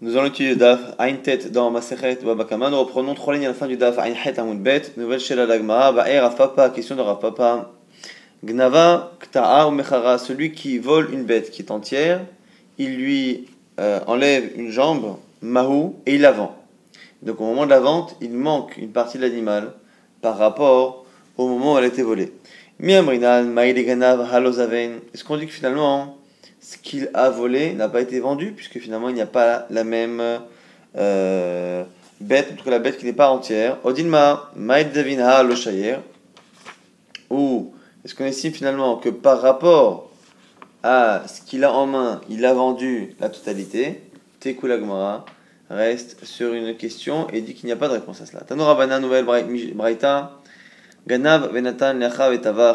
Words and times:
Nous 0.00 0.16
allons 0.16 0.28
étudier 0.28 0.50
le 0.50 0.56
daf 0.56 0.78
Ain 1.00 1.16
Tet 1.16 1.50
dans 1.50 1.72
Masechet 1.72 2.20
Babakama. 2.24 2.70
Nous 2.70 2.78
reprenons 2.78 3.14
trois 3.14 3.34
lignes 3.34 3.46
à 3.46 3.48
la 3.48 3.54
fin 3.54 3.66
du 3.66 3.76
daf 3.76 3.98
Ain 3.98 4.14
Het 4.14 4.38
Amoud 4.38 4.62
Bet. 4.62 4.92
Nouvelle 4.96 5.18
chez 5.18 5.34
la 5.34 5.44
Lagmara. 5.44 5.90
Ba'er 5.90 6.32
Papa. 6.36 6.70
Question 6.70 6.94
de 6.94 7.00
Rav. 7.00 7.18
Gnava 8.44 9.10
Kta'a 9.18 9.66
ou 9.66 9.72
Mechara. 9.72 10.18
Celui 10.18 10.52
qui 10.52 10.78
vole 10.78 11.12
une 11.12 11.24
bête 11.24 11.50
qui 11.50 11.62
est 11.62 11.72
entière, 11.72 12.20
il 12.78 12.94
lui 12.94 13.48
euh, 13.80 13.98
enlève 14.06 14.52
une 14.54 14.70
jambe, 14.70 15.16
Mahou, 15.42 15.96
et 16.06 16.14
il 16.14 16.20
la 16.20 16.30
vend. 16.30 16.54
Donc 17.22 17.40
au 17.40 17.44
moment 17.44 17.64
de 17.64 17.70
la 17.70 17.80
vente, 17.80 18.14
il 18.20 18.30
manque 18.30 18.76
une 18.76 18.92
partie 18.92 19.18
de 19.18 19.24
l'animal 19.24 19.72
par 20.22 20.38
rapport 20.38 21.06
au 21.36 21.48
moment 21.48 21.74
où 21.74 21.78
elle 21.78 21.84
a 21.84 21.88
été 21.88 22.04
volée. 22.04 22.32
Miamrinan, 22.78 23.46
Maïle 23.46 23.84
Ganav, 23.84 24.32
Halozaven. 24.32 25.00
Est-ce 25.12 25.24
qu'on 25.24 25.38
dit 25.38 25.46
que 25.46 25.52
finalement 25.52 26.17
ce 26.60 26.76
qu'il 26.76 27.10
a 27.14 27.30
volé 27.30 27.72
n'a 27.72 27.88
pas 27.88 28.00
été 28.00 28.20
vendu, 28.20 28.52
puisque 28.52 28.78
finalement 28.78 29.08
il 29.08 29.14
n'y 29.14 29.20
a 29.20 29.26
pas 29.26 29.66
la 29.70 29.84
même 29.84 30.22
euh, 30.96 31.84
bête, 32.20 32.50
en 32.52 32.56
tout 32.56 32.64
cas 32.64 32.70
la 32.70 32.78
bête 32.78 32.98
qui 32.98 33.04
n'est 33.04 33.12
pas 33.12 33.30
entière. 33.30 33.78
Odilma, 33.84 34.50
Maïd 34.56 34.92
Davinha, 34.92 35.42
le 35.42 35.54
Ou 37.30 37.72
est-ce 38.04 38.14
qu'on 38.14 38.24
estime 38.24 38.52
finalement 38.52 38.96
que 38.96 39.08
par 39.08 39.40
rapport 39.40 40.10
à 40.82 41.22
ce 41.26 41.42
qu'il 41.42 41.64
a 41.64 41.72
en 41.72 41.86
main, 41.86 42.20
il 42.28 42.44
a 42.44 42.54
vendu 42.54 43.14
la 43.20 43.28
totalité? 43.28 44.00
Tekulagmara 44.40 45.24
reste 45.68 46.24
sur 46.24 46.54
une 46.54 46.76
question 46.76 47.28
et 47.30 47.40
dit 47.40 47.54
qu'il 47.54 47.66
n'y 47.66 47.72
a 47.72 47.76
pas 47.76 47.88
de 47.88 47.94
réponse 47.94 48.20
à 48.20 48.26
cela. 48.26 48.40
Tanura 48.40 48.74
Bana, 48.74 49.00
nouvelle 49.00 49.24
Braïta. 49.24 50.38
Ganav, 51.06 51.52
Venatan, 51.52 51.94
Lechav 51.94 52.32
et. 52.34 52.74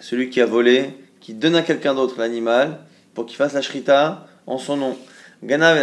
Celui 0.00 0.30
qui 0.30 0.40
a 0.40 0.46
volé 0.46 0.90
qui 1.22 1.34
donne 1.34 1.54
à 1.54 1.62
quelqu'un 1.62 1.94
d'autre 1.94 2.16
l'animal 2.18 2.80
pour 3.14 3.24
qu'il 3.24 3.36
fasse 3.36 3.54
la 3.54 3.62
shrita 3.62 4.26
en 4.46 4.58
son 4.58 4.76
nom. 4.76 4.98
Ganav 5.42 5.76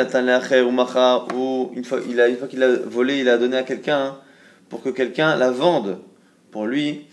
ou 1.35 1.71
une 1.75 1.83
fois, 1.83 1.99
il 2.07 2.21
a, 2.21 2.27
une 2.27 2.37
fois 2.37 2.47
qu'il 2.47 2.61
a 2.61 2.75
volé, 2.75 3.19
il 3.19 3.29
a 3.29 3.37
donné 3.37 3.57
à 3.57 3.63
quelqu'un 3.63 4.17
pour 4.69 4.83
que 4.83 4.89
quelqu'un 4.89 5.35
la 5.35 5.49
vende 5.49 5.99
pour 6.51 6.65
lui. 6.65 7.05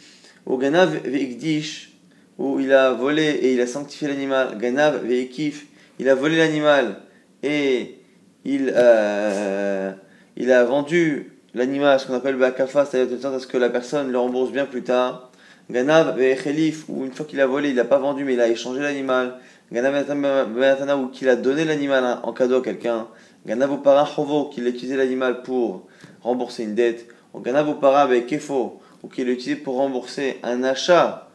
Ou 0.45 0.59
Ganav 0.59 0.97
veikdish, 1.05 1.93
où 2.39 2.61
il 2.61 2.73
a 2.73 2.93
volé 2.93 3.25
et 3.25 3.55
il 3.55 3.61
a 3.61 3.67
sanctifié 3.67 4.09
l'animal. 4.09 4.59
Ganav 4.59 5.05
veikif, 5.05 5.67
il 5.99 6.09
a 6.09 6.15
volé 6.15 6.37
l'animal 6.37 7.01
et 7.43 7.99
il, 8.45 8.73
euh, 8.77 9.93
a 10.39 10.65
vendu 10.65 11.33
l'animal, 11.55 11.99
ce 11.99 12.07
qu'on 12.07 12.15
appelle 12.15 12.37
bakafa, 12.37 12.85
c'est-à-dire 12.85 13.17
de 13.17 13.21
sorte 13.21 13.35
à 13.35 13.39
ce 13.41 13.47
que 13.47 13.57
la 13.57 13.71
personne 13.71 14.13
le 14.13 14.19
rembourse 14.19 14.53
bien 14.53 14.67
plus 14.67 14.83
tard. 14.83 15.33
Ganav 15.71 16.17
Khelif, 16.17 16.85
ou 16.89 17.05
une 17.05 17.13
fois 17.13 17.27
qu'il 17.27 17.41
a 17.41 17.47
volé, 17.47 17.71
il 17.71 17.75
n'a 17.75 17.85
pas 17.85 17.99
vendu, 17.99 18.25
mais 18.25 18.35
il 18.35 18.41
a 18.41 18.49
échangé 18.49 18.81
l'animal. 18.81 19.39
Ganav 19.73 20.07
Benatana, 20.07 20.97
ou 20.97 21.09
qu'il 21.09 21.29
a 21.29 21.37
donné 21.37 21.65
l'animal 21.65 22.21
en 22.23 22.33
cadeau 22.33 22.59
à 22.59 22.63
quelqu'un. 22.63 23.09
Ganav 23.47 23.83
Para 23.83 24.09
Hovo, 24.17 24.45
qu'il 24.47 24.67
a 24.67 24.69
utilisé 24.69 24.97
l'animal 24.97 25.43
pour 25.43 25.87
rembourser 26.23 26.63
une 26.63 26.75
dette. 26.75 27.09
Ou 27.35 27.41
Ganav 27.41 27.81
Para 27.81 28.03
avec 28.03 28.29
Kefo, 28.29 28.81
qu'il 29.13 29.29
a 29.29 29.33
utilisé 29.33 29.57
pour 29.57 29.77
rembourser 29.77 30.39
un 30.43 30.63
achat 30.63 31.29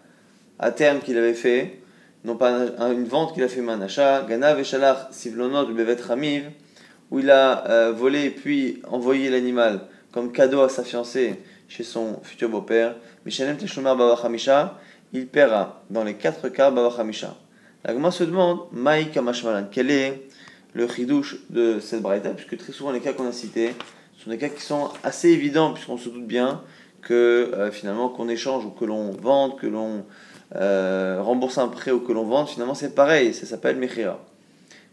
à 0.59 0.71
terme 0.71 0.99
qu'il 0.99 1.17
avait 1.17 1.33
fait. 1.33 1.79
Non 2.23 2.35
pas 2.35 2.51
une 2.91 3.05
vente 3.05 3.33
qu'il 3.33 3.43
a 3.43 3.47
fait, 3.47 3.61
mais 3.61 3.73
un 3.73 3.81
achat. 3.81 4.25
Ganav 4.29 4.63
Shalach 4.63 5.07
Sivlonot 5.11 5.67
Bevet 5.73 6.01
Ramiv, 6.01 6.51
où 7.09 7.19
il 7.19 7.29
a 7.29 7.69
euh, 7.69 7.91
volé 7.91 8.29
puis 8.29 8.81
envoyé 8.89 9.29
l'animal 9.29 9.81
comme 10.11 10.31
cadeau 10.31 10.61
à 10.61 10.69
sa 10.69 10.83
fiancée 10.83 11.35
chez 11.71 11.83
son 11.83 12.19
futur 12.21 12.49
beau-père. 12.49 12.95
Mishalem 13.25 13.55
Teshumer 13.55 13.95
Babachamisha, 13.95 14.77
il 15.13 15.27
paiera 15.27 15.81
dans 15.89 16.03
les 16.03 16.15
quatre 16.15 16.49
cas 16.49 16.69
Babachamisha. 16.69 17.35
La 17.85 18.11
se 18.11 18.23
demande, 18.25 18.59
Maï 18.73 19.09
Kamashmalan, 19.09 19.67
quel 19.71 19.89
est 19.89 20.27
le 20.73 20.87
chidouche 20.87 21.37
de 21.49 21.79
cette 21.79 22.01
braïta, 22.01 22.31
puisque 22.31 22.57
très 22.57 22.73
souvent 22.73 22.91
les 22.91 22.99
cas 22.99 23.13
qu'on 23.13 23.27
a 23.27 23.31
cités 23.31 23.73
sont 24.21 24.29
des 24.29 24.37
cas 24.37 24.49
qui 24.49 24.61
sont 24.61 24.89
assez 25.03 25.29
évidents, 25.29 25.73
puisqu'on 25.73 25.97
se 25.97 26.09
doute 26.09 26.27
bien 26.27 26.61
que 27.01 27.13
euh, 27.53 27.71
finalement 27.71 28.09
qu'on 28.09 28.27
échange 28.27 28.65
ou 28.65 28.69
que 28.71 28.83
l'on 28.83 29.11
vende, 29.11 29.57
que 29.57 29.65
l'on 29.65 30.05
euh, 30.55 31.21
rembourse 31.21 31.57
un 31.57 31.69
prêt 31.69 31.91
ou 31.91 32.01
que 32.01 32.11
l'on 32.11 32.25
vende, 32.25 32.49
finalement 32.49 32.75
c'est 32.75 32.93
pareil, 32.93 33.33
ça 33.33 33.45
s'appelle 33.45 33.77
Mechira. 33.77 34.19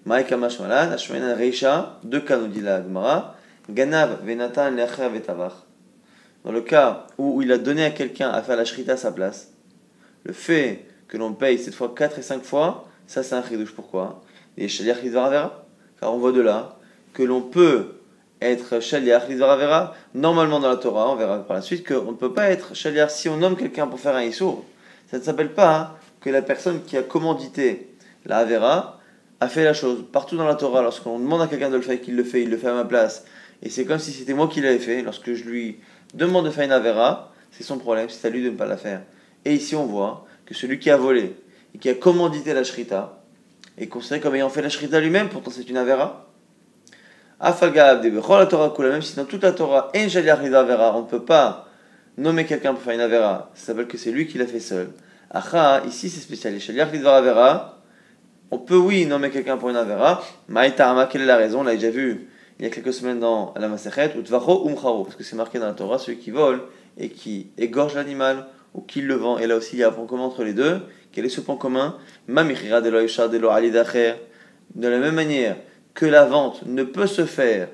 Maï 0.06 0.24
Kamashmalan, 0.24 0.92
Ashmanan 0.92 1.36
Reisha, 1.36 1.98
deux 2.04 2.20
cas 2.20 2.38
nous 2.38 2.46
dit 2.46 2.60
la 2.60 2.82
Gemara, 2.82 3.34
Ganav 3.68 4.24
Venatan 4.24 4.70
Lecher 4.70 5.08
Vetavach 5.12 5.67
dans 6.44 6.52
le 6.52 6.60
cas 6.60 7.06
où 7.18 7.42
il 7.42 7.52
a 7.52 7.58
donné 7.58 7.84
à 7.84 7.90
quelqu'un 7.90 8.30
à 8.30 8.42
faire 8.42 8.56
la 8.56 8.64
shrita 8.64 8.92
à 8.92 8.96
sa 8.96 9.12
place, 9.12 9.52
le 10.24 10.32
fait 10.32 10.86
que 11.08 11.16
l'on 11.16 11.32
paye 11.32 11.58
cette 11.58 11.74
fois 11.74 11.92
4 11.96 12.18
et 12.18 12.22
5 12.22 12.42
fois, 12.42 12.88
ça 13.06 13.22
c'est 13.22 13.34
un 13.34 13.42
chidouche. 13.42 13.74
Pourquoi? 13.74 14.22
Et 14.56 14.68
shaliach 14.68 15.02
vera 15.04 15.66
car 16.00 16.14
on 16.14 16.18
voit 16.18 16.32
de 16.32 16.40
là 16.40 16.76
que 17.12 17.22
l'on 17.22 17.40
peut 17.40 17.94
être 18.40 18.80
shaliach 18.80 19.28
vera 19.28 19.94
normalement 20.14 20.60
dans 20.60 20.68
la 20.68 20.76
Torah, 20.76 21.10
on 21.10 21.16
verra 21.16 21.38
par 21.38 21.56
la 21.56 21.62
suite 21.62 21.86
qu'on 21.86 22.12
ne 22.12 22.16
peut 22.16 22.32
pas 22.32 22.50
être 22.50 22.74
shaliach 22.74 23.10
si 23.10 23.28
on 23.28 23.36
nomme 23.36 23.56
quelqu'un 23.56 23.86
pour 23.86 24.00
faire 24.00 24.14
un 24.14 24.22
issour. 24.22 24.64
Ça 25.10 25.18
ne 25.18 25.22
s'appelle 25.22 25.54
pas 25.54 25.98
que 26.20 26.30
la 26.30 26.42
personne 26.42 26.82
qui 26.82 26.96
a 26.96 27.02
commandité 27.02 27.88
la 28.26 28.38
avera 28.38 29.00
a 29.40 29.48
fait 29.48 29.64
la 29.64 29.72
chose. 29.72 30.04
Partout 30.12 30.36
dans 30.36 30.46
la 30.46 30.54
Torah, 30.54 30.82
lorsqu'on 30.82 31.18
demande 31.18 31.40
à 31.40 31.46
quelqu'un 31.46 31.70
de 31.70 31.76
le 31.76 31.82
faire, 31.82 32.00
qu'il 32.00 32.16
le 32.16 32.24
fait, 32.24 32.42
il 32.42 32.50
le 32.50 32.56
fait 32.56 32.68
à 32.68 32.74
ma 32.74 32.84
place. 32.84 33.24
Et 33.62 33.70
c'est 33.70 33.84
comme 33.84 33.98
si 33.98 34.12
c'était 34.12 34.34
moi 34.34 34.48
qui 34.48 34.60
l'avais 34.60 34.78
fait. 34.78 35.02
Lorsque 35.02 35.32
je 35.32 35.44
lui 35.44 35.78
demande 36.14 36.46
de 36.46 36.50
faire 36.50 36.64
une 36.64 36.72
avera, 36.72 37.32
c'est 37.50 37.64
son 37.64 37.78
problème, 37.78 38.08
c'est 38.08 38.26
à 38.26 38.30
lui 38.30 38.42
de 38.42 38.50
ne 38.50 38.56
pas 38.56 38.66
la 38.66 38.76
faire. 38.76 39.02
Et 39.44 39.54
ici, 39.54 39.74
on 39.76 39.86
voit 39.86 40.26
que 40.46 40.54
celui 40.54 40.78
qui 40.78 40.90
a 40.90 40.96
volé 40.96 41.36
et 41.74 41.78
qui 41.78 41.88
a 41.88 41.94
commandité 41.94 42.54
la 42.54 42.64
shrita 42.64 43.20
est 43.76 43.86
considéré 43.86 44.20
comme 44.20 44.34
ayant 44.34 44.48
fait 44.48 44.62
la 44.62 44.68
shrita 44.68 45.00
lui-même, 45.00 45.28
pourtant 45.28 45.50
c'est 45.50 45.68
une 45.68 45.76
avera. 45.76 46.26
Afagab 47.40 48.02
de 48.02 48.10
la 48.10 48.46
Torah 48.46 48.74
même 48.78 49.02
si 49.02 49.14
dans 49.14 49.24
toute 49.24 49.42
la 49.42 49.52
Torah, 49.52 49.92
on 49.94 49.98
ne 49.98 51.06
peut 51.06 51.24
pas 51.24 51.68
nommer 52.16 52.44
quelqu'un 52.44 52.74
pour 52.74 52.82
faire 52.82 52.94
une 52.94 53.00
avera, 53.00 53.50
ça 53.54 53.66
s'appelle 53.66 53.86
que 53.86 53.96
c'est 53.96 54.10
lui 54.10 54.26
qui 54.26 54.38
l'a 54.38 54.46
fait 54.46 54.58
seul. 54.60 54.90
Acha, 55.30 55.84
ici 55.86 56.10
c'est 56.10 56.20
spécial. 56.20 56.58
On 58.50 58.58
peut, 58.58 58.76
oui, 58.76 59.04
nommer 59.04 59.30
quelqu'un 59.30 59.58
pour 59.58 59.68
une 59.68 59.76
avera. 59.76 60.22
Maïta 60.48 61.08
quelle 61.10 61.22
est 61.22 61.26
la 61.26 61.36
raison? 61.36 61.60
On 61.60 61.64
l'a 61.64 61.74
déjà 61.74 61.90
vu 61.90 62.28
il 62.58 62.64
y 62.64 62.68
a 62.68 62.70
quelques 62.70 62.92
semaines 62.92 63.20
dans 63.20 63.54
la 63.56 63.68
Masechet, 63.68 64.14
ou 64.16 64.20
Umcharo, 64.68 65.04
parce 65.04 65.16
que 65.16 65.22
c'est 65.22 65.36
marqué 65.36 65.58
dans 65.58 65.66
la 65.66 65.74
Torah, 65.74 65.98
celui 65.98 66.18
qui 66.18 66.30
vole 66.30 66.62
et 66.98 67.08
qui 67.10 67.50
égorge 67.56 67.94
l'animal 67.94 68.46
ou 68.74 68.80
qui 68.80 69.00
le 69.00 69.14
vend. 69.14 69.38
Et 69.38 69.46
là 69.46 69.56
aussi, 69.56 69.76
il 69.76 69.78
y 69.78 69.84
a 69.84 69.88
un 69.88 69.92
point 69.92 70.06
commun 70.06 70.24
entre 70.24 70.42
les 70.42 70.54
deux. 70.54 70.80
Quel 71.12 71.24
est 71.24 71.28
ce 71.28 71.40
point 71.40 71.56
commun? 71.56 71.96
De 72.28 72.34
la 74.88 74.98
même 74.98 75.14
manière 75.14 75.56
que 75.94 76.06
la 76.06 76.24
vente 76.24 76.62
ne 76.66 76.82
peut 76.82 77.06
se 77.06 77.24
faire 77.24 77.68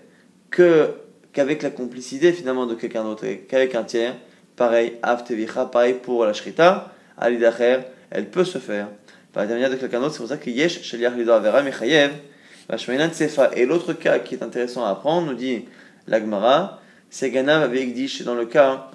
que 0.51 0.91
qu'avec 1.33 1.63
la 1.63 1.71
complicité 1.71 2.33
finalement 2.33 2.67
de 2.67 2.75
quelqu'un 2.75 3.03
d'autre, 3.03 3.27
qu'avec 3.49 3.75
un 3.75 3.83
tiers, 3.83 4.15
pareil, 4.55 4.95
avtevicha, 5.03 5.67
pareil 5.67 5.95
pour 5.95 6.25
la 6.25 6.33
shrita, 6.33 6.93
alidacher, 7.19 7.81
elle 8.11 8.31
peut 8.31 8.45
se 8.45 8.59
faire 8.59 8.89
par 9.33 9.47
la 9.47 9.69
de 9.69 9.75
quelqu'un 9.75 10.01
d'autre. 10.01 10.13
C'est 10.13 10.21
pour 10.21 10.29
ça 10.29 10.37
que 10.37 10.49
yesh 10.49 10.83
sheliach 10.83 11.17
lido 11.17 11.33
avera 11.33 11.63
mechayev, 11.63 12.13
et 12.71 13.67
l'autre 13.67 13.93
cas 13.93 14.19
qui 14.19 14.35
est 14.35 14.43
intéressant 14.43 14.85
à 14.85 14.91
apprendre, 14.91 15.29
nous 15.29 15.35
dit 15.35 15.65
l'Agmara, 16.07 16.81
c'est 17.11 17.31
Ganav 17.31 17.63
avec 17.63 17.95
Dish 17.95 18.23
dans 18.23 18.35
le 18.35 18.47
cas 18.47 18.91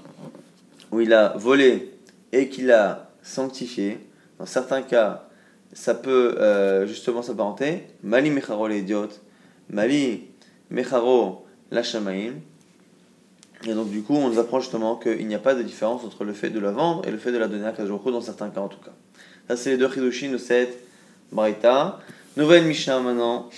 où 0.91 1.01
il 1.01 1.13
a 1.13 1.33
volé 1.37 1.93
et 2.31 2.49
qu'il 2.49 2.71
a 2.71 3.11
sanctifié. 3.21 3.99
Dans 4.39 4.45
certains 4.45 4.81
cas, 4.81 5.27
ça 5.73 5.93
peut 5.93 6.35
euh, 6.39 6.87
justement 6.87 7.21
s'apparenter. 7.21 7.83
Mali 8.03 8.31
Mecharo 8.31 8.67
l'idiot, 8.67 9.09
Mali 9.69 10.25
Mecharo 10.69 11.45
la. 11.71 11.81
Et 13.67 13.73
donc, 13.73 13.89
du 13.89 14.01
coup, 14.01 14.15
on 14.15 14.29
nous 14.29 14.39
apprend 14.39 14.61
justement 14.61 14.95
qu'il 14.95 15.27
n'y 15.27 15.35
a 15.35 15.39
pas 15.39 15.53
de 15.53 15.61
différence 15.61 16.03
entre 16.05 16.23
le 16.23 16.33
fait 16.33 16.49
de 16.49 16.59
la 16.59 16.71
vendre 16.71 17.05
et 17.07 17.11
le 17.11 17.17
fait 17.17 17.31
de 17.31 17.37
la 17.37 17.47
donner 17.47 17.67
à 17.67 17.71
Kajoko 17.73 18.09
dans 18.09 18.21
certains 18.21 18.49
cas 18.49 18.61
en 18.61 18.69
tout 18.69 18.79
cas. 18.79 18.93
Ça, 19.47 19.57
c'est 19.57 19.71
les 19.71 19.77
deux 19.77 19.89
Hidushim 19.95 20.31
de 20.31 20.37
cette 20.37 20.77
Braïta. 21.31 21.99
Nouvelle 22.37 22.65
Mishnah 22.65 22.99
maintenant. 22.99 23.49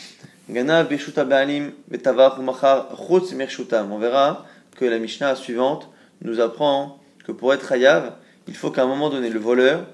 Gana 0.50 0.84
Beshuta 0.84 1.26
Baalim 1.26 1.72
Betavar 1.90 2.42
Machar 2.42 2.88
Chutz 2.95 3.34
On 3.74 3.98
verra 3.98 4.45
que 4.78 4.86
la 4.86 4.98
Mishnah 4.98 5.36
suivante 5.36 5.90
nous 6.22 6.40
apprend 6.40 7.00
que 7.25 7.34
pour 7.34 7.54
être 7.54 7.69
Hayav, 7.72 8.13
il 8.48 8.56
faut 8.56 8.72
qu'à 8.72 8.84
un 8.84 8.88
moment 8.88 9.10
donné, 9.10 9.30
le 9.30 9.40
voleur 9.40 9.86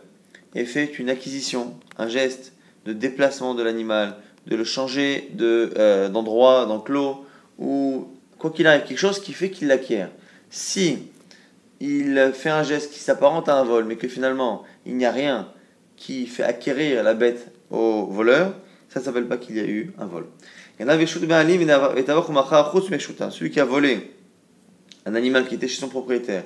ait 0.55 0.65
fait 0.65 0.99
une 0.99 1.09
acquisition, 1.09 1.73
un 1.97 2.07
geste 2.07 2.53
de 2.85 2.93
déplacement 2.93 3.55
de 3.55 3.63
l'animal, 3.63 4.15
de 4.45 4.55
le 4.55 4.63
changer 4.63 5.31
euh, 5.41 6.07
d'endroit, 6.09 6.67
d'enclos, 6.67 7.25
ou 7.57 8.07
quoi 8.37 8.51
qu'il 8.51 8.67
arrive, 8.67 8.83
quelque 8.83 8.99
chose 8.99 9.19
qui 9.19 9.33
fait 9.33 9.49
qu'il 9.49 9.69
l'acquiert. 9.69 10.09
Si 10.51 10.99
il 11.79 12.31
fait 12.33 12.51
un 12.51 12.63
geste 12.63 12.93
qui 12.93 12.99
s'apparente 12.99 13.49
à 13.49 13.55
un 13.55 13.63
vol, 13.63 13.85
mais 13.85 13.95
que 13.95 14.07
finalement 14.07 14.63
il 14.85 14.97
n'y 14.97 15.05
a 15.05 15.11
rien 15.11 15.49
qui 15.95 16.27
fait 16.27 16.43
acquérir 16.43 17.03
la 17.03 17.15
bête 17.15 17.51
au 17.71 18.05
voleur, 18.05 18.53
ça 18.97 19.01
ne 19.01 19.05
s'appelle 19.05 19.27
pas 19.27 19.37
qu'il 19.37 19.57
y 19.57 19.59
a 19.59 19.65
eu 19.65 19.93
un 19.99 20.05
vol. 20.05 20.25
Celui 23.31 23.51
qui 23.51 23.59
a 23.59 23.65
volé 23.65 24.11
un 25.05 25.15
animal 25.15 25.47
qui 25.47 25.55
était 25.55 25.67
chez 25.67 25.79
son 25.79 25.89
propriétaire 25.89 26.43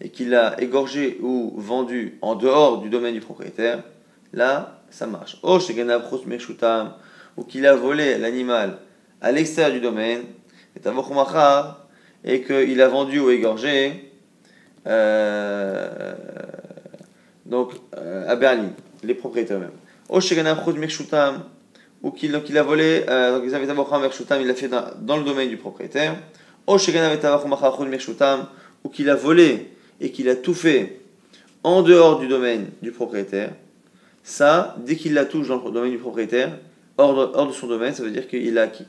et 0.00 0.08
qui 0.08 0.24
l'a 0.24 0.60
égorgé 0.60 1.18
ou 1.22 1.54
vendu 1.56 2.18
en 2.22 2.34
dehors 2.34 2.80
du 2.80 2.88
domaine 2.90 3.14
du 3.14 3.20
propriétaire, 3.20 3.82
là, 4.32 4.80
ça 4.90 5.06
marche. 5.06 5.38
Ou 7.36 7.44
qu'il 7.44 7.66
a 7.66 7.74
volé 7.74 8.18
l'animal 8.18 8.78
à 9.20 9.32
l'extérieur 9.32 9.72
du 9.72 9.80
domaine, 9.80 10.22
et 12.24 12.42
qu'il 12.42 12.80
a 12.80 12.88
vendu 12.88 13.20
ou 13.20 13.30
égorgé 13.30 14.10
euh, 14.86 16.14
donc, 17.46 17.72
euh, 17.96 18.28
à 18.28 18.36
Berlin, 18.36 18.70
les 19.04 19.14
propriétaires 19.14 19.60
même. 19.60 19.70
Ou 22.02 22.10
qu'il 22.10 22.34
a 22.34 22.62
volé, 22.62 23.04
euh, 23.08 23.38
donc 23.38 23.44
il 23.46 23.50
l'a 23.50 24.54
fait 24.54 24.68
dans, 24.68 25.16
le 25.16 25.22
domaine 25.22 25.48
du 25.48 25.56
propriétaire. 25.56 26.16
Ou 26.66 26.76
qu'il 28.88 29.10
a 29.10 29.14
volé 29.14 29.68
et 30.00 30.10
qu'il 30.10 30.28
a 30.28 30.34
tout 30.34 30.54
fait 30.54 31.00
en 31.62 31.82
dehors 31.82 32.18
du 32.18 32.26
domaine 32.26 32.70
du 32.82 32.90
propriétaire. 32.90 33.52
Ça, 34.24 34.76
dès 34.84 34.96
qu'il 34.96 35.14
la 35.14 35.24
touche 35.24 35.48
dans 35.48 35.62
le 35.64 35.70
domaine 35.70 35.92
du 35.92 35.98
propriétaire, 35.98 36.58
hors 36.98 37.46
de, 37.46 37.52
son 37.52 37.66
domaine, 37.68 37.94
ça 37.94 38.02
veut 38.02 38.10
dire 38.10 38.26
qu'il 38.28 38.58
a 38.58 38.62
acquis. 38.62 38.86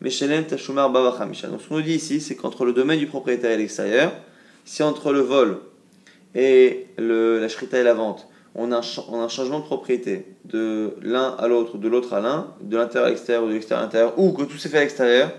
Donc 0.00 0.12
ce 0.12 1.68
qu'on 1.68 1.76
nous 1.76 1.82
dit 1.82 1.94
ici, 1.94 2.20
c'est 2.20 2.34
qu'entre 2.36 2.64
le 2.64 2.72
domaine 2.72 2.98
du 2.98 3.06
propriétaire 3.06 3.52
et 3.52 3.56
l'extérieur, 3.56 4.12
si 4.64 4.82
entre 4.82 5.12
le 5.12 5.20
vol 5.20 5.58
et 6.34 6.86
la 6.98 7.48
shrita 7.48 7.78
et 7.78 7.84
la 7.84 7.94
vente, 7.94 8.28
on 8.54 8.70
a, 8.72 8.78
un, 8.78 9.28
changement 9.28 9.58
de 9.60 9.64
propriété 9.64 10.26
de 10.44 10.96
l'un 11.02 11.34
à 11.38 11.48
l'autre, 11.48 11.76
de 11.78 11.88
l'autre 11.88 12.12
à 12.12 12.20
l'un, 12.20 12.54
de 12.60 12.76
l'intérieur 12.76 13.06
à 13.06 13.10
l'extérieur 13.10 13.44
ou 13.44 13.48
de 13.48 13.52
l'extérieur 13.52 13.82
à 13.82 13.86
l'intérieur, 13.86 14.18
ou 14.18 14.32
que 14.32 14.44
tout 14.44 14.56
s'est 14.58 14.68
fait 14.68 14.78
à 14.78 14.80
l'extérieur, 14.80 15.32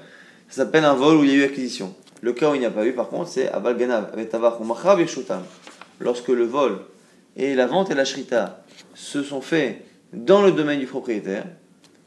ça 0.49 0.63
s'appelle 0.63 0.83
un 0.83 0.93
vol 0.93 1.17
où 1.17 1.23
il 1.23 1.29
y 1.29 1.33
a 1.33 1.35
eu 1.37 1.43
acquisition. 1.43 1.93
Le 2.21 2.33
cas 2.33 2.51
où 2.51 2.55
il 2.55 2.59
n'y 2.59 2.65
a 2.65 2.71
pas 2.71 2.85
eu, 2.85 2.93
par 2.93 3.09
contre, 3.09 3.29
c'est 3.29 3.49
Abal 3.49 3.77
Ganav, 3.77 4.11
Lorsque 5.99 6.27
le 6.27 6.43
vol 6.43 6.79
et 7.37 7.55
la 7.55 7.67
vente 7.67 7.89
et 7.89 7.95
la 7.95 8.03
shrita 8.03 8.63
se 8.93 9.23
sont 9.23 9.41
faits 9.41 9.85
dans 10.11 10.41
le 10.41 10.51
domaine 10.51 10.79
du 10.79 10.85
propriétaire, 10.85 11.45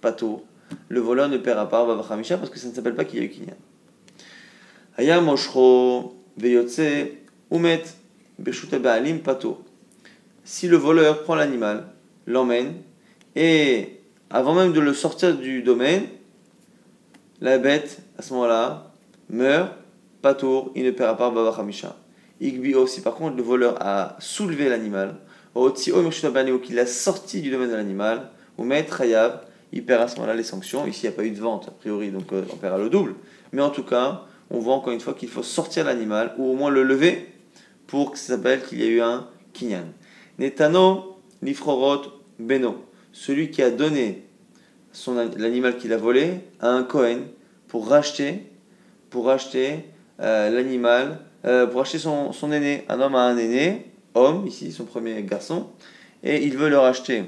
pas 0.00 0.12
tôt, 0.12 0.44
le 0.88 1.00
voleur 1.00 1.28
ne 1.28 1.38
paiera 1.38 1.68
pas 1.68 1.86
Babachamisha 1.86 2.36
parce 2.36 2.50
que 2.50 2.58
ça 2.58 2.68
ne 2.68 2.74
s'appelle 2.74 2.94
pas 2.94 3.04
qu'il 3.04 3.18
y 3.18 3.22
a 3.22 3.24
eu 3.24 3.30
Kinyan. 3.30 3.56
Aya 4.98 5.20
Moshro 5.20 6.16
Veyotse 6.36 6.80
Umet 7.50 7.84
Baalim 8.38 9.20
Pato. 9.20 9.64
Si 10.50 10.66
le 10.66 10.78
voleur 10.78 11.24
prend 11.24 11.34
l'animal, 11.34 11.88
l'emmène, 12.26 12.76
et 13.36 14.00
avant 14.30 14.54
même 14.54 14.72
de 14.72 14.80
le 14.80 14.94
sortir 14.94 15.36
du 15.36 15.60
domaine, 15.60 16.06
la 17.42 17.58
bête, 17.58 17.98
à 18.18 18.22
ce 18.22 18.32
moment-là, 18.32 18.90
meurt, 19.28 19.74
Pato, 20.22 20.72
il 20.74 20.86
ne 20.86 20.90
paiera 20.90 21.18
pas 21.18 21.28
Babachamisha. 21.30 21.96
Igbi 22.40 22.74
aussi, 22.74 23.02
par 23.02 23.14
contre, 23.14 23.36
le 23.36 23.42
voleur 23.42 23.76
a 23.80 24.16
soulevé 24.20 24.70
l'animal, 24.70 25.16
qu'il 25.54 26.74
l'a 26.76 26.86
sorti 26.86 27.42
du 27.42 27.50
domaine 27.50 27.68
de 27.68 27.76
l'animal, 27.76 28.30
ou 28.56 28.64
mettre 28.64 29.02
Hayav, 29.02 29.42
il 29.72 29.84
perd 29.84 30.00
à 30.00 30.08
ce 30.08 30.14
moment-là 30.16 30.34
les 30.34 30.44
sanctions. 30.44 30.86
Ici, 30.86 31.00
il 31.02 31.10
n'y 31.10 31.14
a 31.14 31.16
pas 31.18 31.24
eu 31.24 31.30
de 31.30 31.40
vente, 31.40 31.68
a 31.68 31.72
priori, 31.72 32.10
donc 32.10 32.32
euh, 32.32 32.42
on 32.50 32.56
paiera 32.56 32.78
le 32.78 32.88
double. 32.88 33.16
Mais 33.52 33.60
en 33.60 33.68
tout 33.68 33.84
cas, 33.84 34.22
on 34.48 34.60
voit 34.60 34.76
encore 34.76 34.94
une 34.94 35.00
fois 35.00 35.12
qu'il 35.12 35.28
faut 35.28 35.42
sortir 35.42 35.84
l'animal, 35.84 36.34
ou 36.38 36.50
au 36.50 36.54
moins 36.54 36.70
le 36.70 36.84
lever, 36.84 37.28
pour 37.86 38.12
que 38.12 38.18
ça 38.18 38.36
s'appelle 38.36 38.62
qu'il 38.62 38.80
y 38.80 38.84
a 38.84 38.86
eu 38.86 39.02
un 39.02 39.26
kinyan. 39.52 39.84
Netano 40.38 41.18
lifrorot 41.42 42.22
beno, 42.38 42.84
celui 43.12 43.50
qui 43.50 43.62
a 43.62 43.70
donné 43.70 44.24
l'animal 45.36 45.76
qu'il 45.76 45.92
a 45.92 45.96
volé 45.96 46.40
à 46.60 46.70
un 46.70 46.82
Kohen 46.84 47.24
pour 47.66 47.88
racheter, 47.88 48.44
pour 49.10 49.26
racheter 49.26 49.84
euh, 50.20 50.50
l'animal, 50.50 51.20
euh, 51.44 51.66
pour 51.66 51.80
acheter 51.80 51.98
son, 51.98 52.32
son 52.32 52.52
aîné. 52.52 52.84
Un 52.88 53.00
homme 53.00 53.14
a 53.14 53.22
un 53.22 53.36
aîné, 53.36 53.86
homme, 54.14 54.46
ici, 54.46 54.72
son 54.72 54.84
premier 54.84 55.22
garçon, 55.22 55.68
et 56.22 56.44
il 56.44 56.56
veut 56.56 56.68
le 56.68 56.78
racheter 56.78 57.24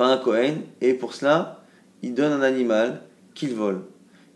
pas 0.00 0.06
un 0.06 0.16
Cohen, 0.16 0.62
et 0.80 0.94
pour 0.94 1.12
cela, 1.12 1.62
il 2.02 2.14
donne 2.14 2.32
un 2.32 2.40
animal 2.40 3.02
qu'il 3.34 3.52
vole. 3.52 3.82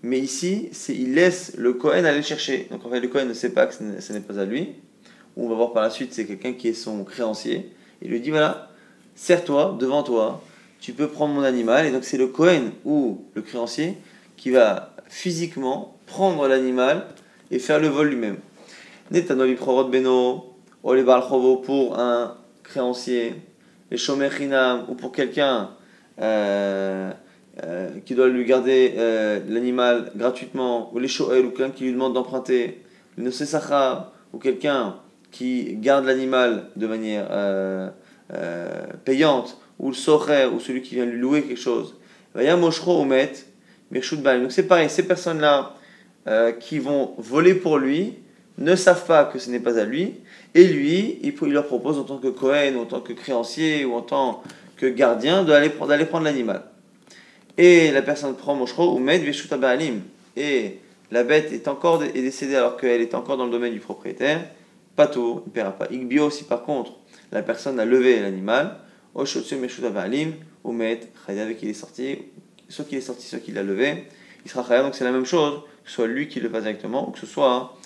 Mais 0.02 0.18
ici, 0.18 0.68
c'est 0.72 0.94
il 0.94 1.14
laisse 1.14 1.54
le 1.56 1.72
Cohen 1.72 2.04
aller 2.04 2.18
le 2.18 2.22
chercher. 2.22 2.68
Donc 2.70 2.84
en 2.84 2.90
fait, 2.90 3.00
le 3.00 3.08
Cohen 3.08 3.24
ne 3.24 3.32
sait 3.32 3.48
pas 3.48 3.66
que 3.66 3.72
ce 3.74 4.12
n'est 4.12 4.20
pas 4.20 4.38
à 4.38 4.44
lui. 4.44 4.74
On 5.36 5.48
va 5.48 5.54
voir 5.54 5.72
par 5.72 5.82
la 5.82 5.90
suite, 5.90 6.12
c'est 6.12 6.26
quelqu'un 6.26 6.52
qui 6.52 6.68
est 6.68 6.74
son 6.74 7.04
créancier. 7.04 7.70
Il 8.02 8.10
lui 8.10 8.20
dit 8.20 8.30
voilà, 8.30 8.70
serre-toi 9.14 9.76
devant 9.78 10.02
toi, 10.02 10.42
tu 10.80 10.92
peux 10.92 11.08
prendre 11.08 11.34
mon 11.34 11.42
animal. 11.42 11.86
Et 11.86 11.90
donc 11.90 12.04
c'est 12.04 12.18
le 12.18 12.28
Cohen 12.28 12.70
ou 12.84 13.24
le 13.34 13.42
créancier 13.42 13.96
qui 14.36 14.50
va 14.50 14.94
physiquement 15.08 15.96
prendre 16.06 16.46
l'animal 16.48 17.06
et 17.50 17.58
faire 17.58 17.80
le 17.80 17.88
vol 17.88 18.08
lui-même. 18.08 18.38
Netanoli 19.10 19.56
Beno, 19.90 20.54
pour 21.62 21.98
un 21.98 22.36
créancier 22.62 23.34
les 23.90 23.96
Shomer 23.96 24.28
ou 24.88 24.94
pour 24.94 25.12
quelqu'un 25.12 25.70
euh, 26.20 27.12
euh, 27.62 27.90
qui 28.04 28.14
doit 28.14 28.28
lui 28.28 28.44
garder 28.44 28.94
euh, 28.96 29.40
l'animal 29.48 30.10
gratuitement, 30.16 30.92
ou 30.92 30.98
les 30.98 31.08
Shoel, 31.08 31.46
ou 31.46 31.50
quelqu'un 31.50 31.70
qui 31.70 31.84
lui 31.84 31.92
demande 31.92 32.14
d'emprunter, 32.14 32.82
le 33.16 33.24
Nosesachar, 33.24 34.12
ou 34.32 34.38
quelqu'un 34.38 34.96
qui 35.34 35.76
garde 35.76 36.04
l'animal 36.04 36.68
de 36.76 36.86
manière 36.86 37.26
payante, 39.04 39.58
ou 39.80 39.88
le 39.88 39.94
Socher, 39.94 40.46
ou 40.46 40.60
celui 40.60 40.82
qui 40.82 40.94
vient 40.94 41.04
lui 41.04 41.18
louer 41.18 41.42
quelque 41.42 41.60
chose. 41.60 41.96
Donc 42.36 44.52
c'est 44.52 44.68
pareil, 44.68 44.88
ces 44.88 45.06
personnes-là 45.06 45.74
qui 46.60 46.78
vont 46.78 47.14
voler 47.18 47.54
pour 47.54 47.78
lui 47.78 48.14
ne 48.58 48.76
savent 48.76 49.06
pas 49.06 49.24
que 49.24 49.40
ce 49.40 49.50
n'est 49.50 49.58
pas 49.58 49.78
à 49.78 49.84
lui, 49.84 50.14
et 50.54 50.64
lui, 50.64 51.18
il, 51.22 51.52
leur 51.52 51.66
propose 51.66 51.98
en 51.98 52.04
tant 52.04 52.18
que 52.18 52.28
Cohen, 52.28 52.74
ou 52.76 52.82
en 52.82 52.86
tant 52.86 53.00
que 53.00 53.12
créancier, 53.12 53.84
ou 53.84 53.94
en 53.94 54.02
tant 54.02 54.42
que 54.76 54.86
gardien, 54.86 55.42
d'aller 55.42 55.70
prendre 55.70 56.22
l'animal. 56.22 56.62
Et 57.58 57.90
la 57.90 58.02
personne 58.02 58.36
prend 58.36 58.54
Moshro 58.54 58.94
ou 58.94 58.98
Med 58.98 59.22
Baalim. 59.58 60.02
Et 60.36 60.78
la 61.10 61.22
bête 61.22 61.52
est 61.52 61.68
encore 61.68 61.98
décédée 61.98 62.56
alors 62.56 62.76
qu'elle 62.76 63.00
est 63.00 63.14
encore 63.14 63.36
dans 63.36 63.46
le 63.46 63.50
domaine 63.50 63.72
du 63.72 63.80
propriétaire. 63.80 64.40
Pato, 64.96 65.42
il 65.44 65.48
ne 65.48 65.52
paiera 65.52 65.72
pas. 65.72 65.86
Igbio, 65.90 66.30
si 66.30 66.44
par 66.44 66.62
contre 66.62 66.92
la 67.32 67.42
personne 67.42 67.80
a 67.80 67.84
levé 67.84 68.20
l'animal, 68.20 68.78
Oshotsu 69.14 69.56
Meshuta 69.56 69.90
Baalim, 69.90 70.34
ou 70.62 70.72
Med, 70.72 71.00
avec 71.28 71.58
qu'il 71.58 71.68
est 71.68 71.74
sorti, 71.74 72.18
soit 72.68 72.84
qu'il 72.84 72.98
est 72.98 73.02
sorti, 73.02 73.26
soit 73.26 73.38
qu'il 73.38 73.54
l'a 73.54 73.62
levé, 73.62 74.04
il 74.44 74.50
sera 74.50 74.66
Chayav, 74.66 74.84
donc 74.84 74.94
c'est 74.94 75.04
la 75.04 75.12
même 75.12 75.24
chose, 75.24 75.62
que 75.84 75.90
ce 75.90 75.96
soit 75.96 76.06
lui 76.06 76.28
qui 76.28 76.40
le 76.40 76.48
fasse 76.48 76.62
directement, 76.62 77.08
ou 77.08 77.12
que 77.12 77.18
ce 77.18 77.26
soit 77.26 77.76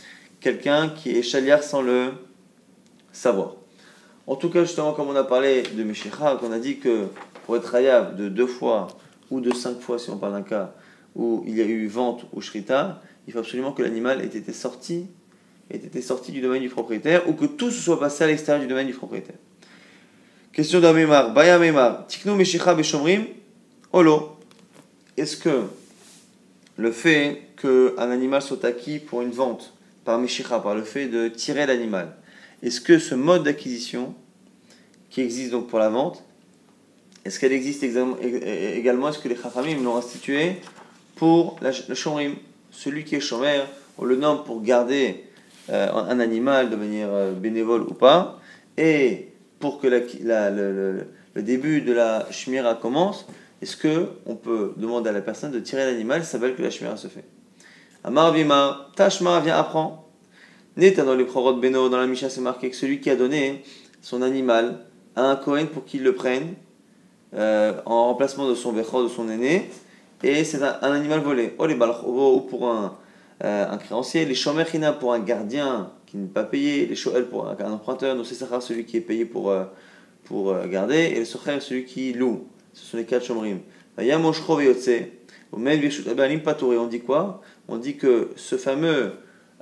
quelqu'un 0.41 0.89
qui 0.91 1.11
est 1.11 1.23
chaliard 1.23 1.63
sans 1.63 1.83
le 1.83 2.13
savoir. 3.13 3.57
En 4.27 4.37
tout 4.37 4.51
cas, 4.51 4.63
justement, 4.63 4.93
comme 4.93 5.09
on 5.09 5.17
a 5.17 5.25
parlé 5.25 5.63
de 5.63 5.83
Meshicha, 5.83 6.37
qu'on 6.37 6.53
a 6.53 6.59
dit 6.59 6.79
que 6.79 7.07
pour 7.47 7.57
être 7.57 7.75
hayab 7.75 8.17
de 8.17 8.29
deux 8.29 8.47
fois 8.47 8.89
ou 9.31 9.41
de 9.41 9.53
cinq 9.53 9.81
fois, 9.81 9.99
si 9.99 10.11
on 10.11 10.19
parle 10.19 10.35
d'un 10.35 10.43
cas 10.43 10.75
où 11.17 11.43
il 11.47 11.57
y 11.57 11.63
a 11.63 11.65
eu 11.65 11.87
vente 11.87 12.27
ou 12.33 12.41
shrita, 12.41 13.03
il 13.27 13.33
faut 13.33 13.39
absolument 13.41 13.73
que 13.73 13.83
l'animal 13.83 14.21
ait 14.21 14.27
été 14.27 14.53
sorti, 14.53 15.07
ait 15.71 15.77
été 15.77 16.01
sorti 16.03 16.33
du 16.33 16.41
domaine 16.41 16.63
du 16.63 16.69
propriétaire 16.69 17.29
ou 17.29 17.35
que 17.35 17.47
tout 17.47 17.71
se 17.71 17.81
soit 17.81 18.01
passé 18.01 18.25
à 18.25 18.27
l'extérieur 18.27 18.63
du 18.63 18.69
domaine 18.69 18.87
du 18.87 18.95
propriétaire. 18.95 19.37
Question 20.53 20.81
d'Amemar, 20.81 21.33
Baya 21.33 21.59
Memar, 21.59 22.07
Tikno 22.07 22.35
Meshicha 22.35 22.75
Beshomrim, 22.75 23.27
Olo. 23.93 24.39
Est-ce 25.17 25.37
que 25.37 25.65
le 26.77 26.93
fait 26.93 27.43
qu'un 27.61 28.11
animal 28.11 28.41
soit 28.41 28.65
acquis 28.65 28.99
pour 28.99 29.23
une 29.23 29.31
vente 29.31 29.75
par 30.05 30.19
Meshicha, 30.19 30.59
par 30.61 30.75
le 30.75 30.85
fait 30.85 31.07
de 31.07 31.29
tirer 31.29 31.67
l'animal, 31.67 32.17
est-ce 32.63 32.81
que 32.81 32.99
ce 32.99 33.15
mode 33.15 33.43
d'acquisition, 33.45 34.15
qui 35.11 35.21
existe 35.21 35.51
donc 35.51 35.69
pour 35.69 35.79
la 35.79 35.91
vente, 35.91 36.25
est-ce 37.25 37.39
qu'elle 37.39 37.53
existe 37.53 37.83
également 37.83 38.17
Est-ce 39.11 39.19
que 39.19 39.29
les 39.29 39.37
Chachamim 39.37 39.83
l'ont 39.83 39.97
institué 39.97 40.57
pour 41.17 41.59
le 41.61 41.95
Shomrim 41.95 42.37
Celui 42.71 43.05
qui 43.05 43.17
est 43.17 43.21
Shomer, 43.21 43.65
on 43.99 44.05
le 44.05 44.17
nomme 44.17 44.45
pour 44.45 44.63
garder 44.63 45.25
euh, 45.71 45.93
un 45.93 46.21
animal 46.21 46.71
de 46.71 46.77
manière 46.77 47.09
euh, 47.13 47.33
bénévole 47.33 47.83
ou 47.83 47.95
pas, 47.95 48.41
et 48.77 49.29
pour 49.59 49.81
que 49.81 49.87
le, 49.87 51.07
début 51.43 51.81
de 51.81 51.93
la 51.93 52.27
Shmira 52.31 52.75
commence, 52.75 53.27
est-ce 53.61 53.77
que 53.77 54.09
on 54.27 54.37
peut 54.37 54.73
demander 54.77 55.11
à 55.11 55.13
la 55.13 55.21
personne 55.21 55.51
de 55.51 55.61
tirer 55.61 55.85
l'animal 55.85 56.23
Ça 56.25 56.33
s'appelle 56.33 56.55
que 56.55 56.63
la 56.63 56.71
Shmira 56.71 56.97
se 56.97 57.09
fait. 57.09 57.25
Amar 58.05 58.33
Vima, 58.33 58.89
Tashma 58.95 59.41
vient 59.41 59.57
apprendre 59.57 60.09
dans 60.79 61.15
les 61.15 61.25
prorot 61.25 61.55
Beno, 61.55 61.89
dans 61.89 61.99
la 61.99 62.07
Misha, 62.07 62.31
c'est 62.31 62.41
marqué 62.41 62.71
que 62.71 62.77
celui 62.77 63.01
qui 63.01 63.11
a 63.11 63.17
donné 63.17 63.65
son 64.01 64.23
animal 64.23 64.87
à 65.17 65.23
un 65.23 65.37
Kohen 65.37 65.67
pour 65.67 65.85
qu'il 65.85 66.05
le 66.05 66.15
prenne 66.15 66.55
euh, 67.35 67.73
en 67.85 68.07
remplacement 68.07 68.49
de 68.49 68.55
son 68.55 68.73
Bechor, 68.73 69.03
de 69.03 69.09
son 69.09 69.29
aîné, 69.29 69.71
et 70.23 70.45
c'est 70.45 70.63
un, 70.63 70.93
animal 70.93 71.21
volé. 71.21 71.55
Ou 71.59 72.41
pour 72.43 72.71
un, 72.71 72.97
euh, 73.45 73.71
un 73.71 73.79
créancier, 73.79 74.25
les 74.25 74.35
Shomerchina 74.35 74.93
pour 74.93 75.13
un 75.13 75.21
gardien 75.21 75.93
qui 76.07 76.17
n'est 76.17 76.27
pas 76.27 76.45
payé, 76.45 76.87
les 76.87 76.97
Shoel 76.97 77.27
pour 77.27 77.49
un, 77.49 77.73
emprunteur, 77.73 78.17
c'est 78.25 78.35
Sechar 78.35 78.63
celui 78.63 78.85
qui 78.85 78.97
est 78.97 79.03
payé 79.03 79.25
pour, 79.25 79.51
euh, 79.51 79.65
pour 80.25 80.55
garder, 80.67 81.13
et 81.15 81.19
le 81.19 81.25
Socher 81.25 81.61
celui 81.61 81.85
qui 81.85 82.13
loue. 82.13 82.47
Ce 82.73 82.85
sont 82.85 82.97
les 82.97 83.05
quatre 83.05 83.25
Shomrim. 83.25 83.61
On 83.99 84.03
dit 86.87 87.01
quoi? 87.01 87.43
On 87.69 87.77
dit 87.77 87.97
que 87.97 88.31
ce 88.37 88.57
fameux 88.57 89.13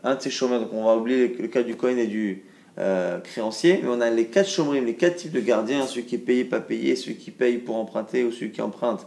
un 0.03 0.15
de 0.15 0.23
ces 0.23 0.31
chômeurs, 0.31 0.61
donc 0.61 0.73
on 0.73 0.85
va 0.85 0.97
oublier 0.97 1.37
le 1.39 1.49
cas 1.49 1.63
du 1.63 1.77
Cohen 1.77 1.97
et 1.97 2.07
du 2.07 2.45
euh, 2.79 3.19
créancier, 3.21 3.81
mais 3.83 3.89
on 3.89 4.01
a 4.01 4.11
les 4.11 4.27
quatre 4.27 4.49
chômeurs, 4.49 4.83
les 4.83 4.95
quatre 4.95 5.17
types 5.17 5.33
de 5.33 5.41
gardiens, 5.41 5.87
celui 5.87 6.05
qui 6.05 6.17
est 6.17 6.19
payé, 6.19 6.45
pas 6.45 6.61
payé, 6.61 6.95
celui 6.95 7.17
qui 7.17 7.31
paye 7.31 7.59
pour 7.59 7.77
emprunter 7.77 8.25
ou 8.25 8.31
celui 8.31 8.53
qui 8.53 8.61
emprunte 8.61 9.07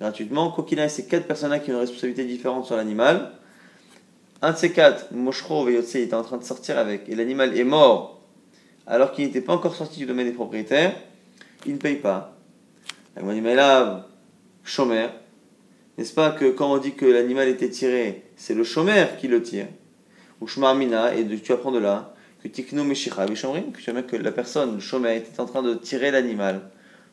gratuitement. 0.00 0.50
Quoi 0.50 0.64
qu'il 0.64 0.80
ces 0.88 1.06
quatre 1.06 1.26
personnes-là 1.26 1.58
qui 1.58 1.70
ont 1.70 1.74
une 1.74 1.80
responsabilité 1.80 2.24
différente 2.24 2.64
sur 2.64 2.76
l'animal. 2.76 3.32
Un 4.42 4.52
de 4.52 4.56
ces 4.56 4.72
quatre, 4.72 5.12
Moshro 5.12 5.64
Veyotse, 5.64 5.96
était 5.96 6.14
en 6.14 6.22
train 6.22 6.38
de 6.38 6.44
sortir 6.44 6.78
avec, 6.78 7.08
et 7.08 7.14
l'animal 7.14 7.56
est 7.58 7.64
mort 7.64 8.20
alors 8.86 9.12
qu'il 9.12 9.24
n'était 9.24 9.40
pas 9.40 9.52
encore 9.52 9.76
sorti 9.76 9.98
du 10.00 10.06
domaine 10.06 10.26
des 10.26 10.32
propriétaires, 10.32 10.94
il 11.66 11.74
ne 11.74 11.78
paye 11.78 11.96
pas. 11.96 12.36
L'animal 13.16 13.56
là, 13.56 14.08
chômeur. 14.64 15.12
N'est-ce 15.96 16.14
pas 16.14 16.30
que 16.30 16.50
quand 16.50 16.72
on 16.72 16.78
dit 16.78 16.94
que 16.94 17.04
l'animal 17.04 17.48
était 17.48 17.68
tiré, 17.68 18.24
c'est 18.36 18.54
le 18.54 18.64
chômeur 18.64 19.16
qui 19.16 19.28
le 19.28 19.42
tire? 19.42 19.66
Ou 20.40 20.46
Shmarmina, 20.46 21.14
et 21.14 21.26
tu 21.40 21.52
apprends 21.52 21.70
de 21.70 21.78
là 21.78 22.14
que 22.42 22.48
Tikno 22.48 22.82
Meshicha 22.82 23.26
que 23.26 23.78
tu 23.78 23.90
vois 23.90 24.02
que 24.02 24.16
la 24.16 24.32
personne, 24.32 24.74
le 24.76 24.80
chômeur, 24.80 25.12
était 25.12 25.38
en 25.38 25.44
train 25.44 25.62
de 25.62 25.74
tirer 25.74 26.10
l'animal 26.10 26.62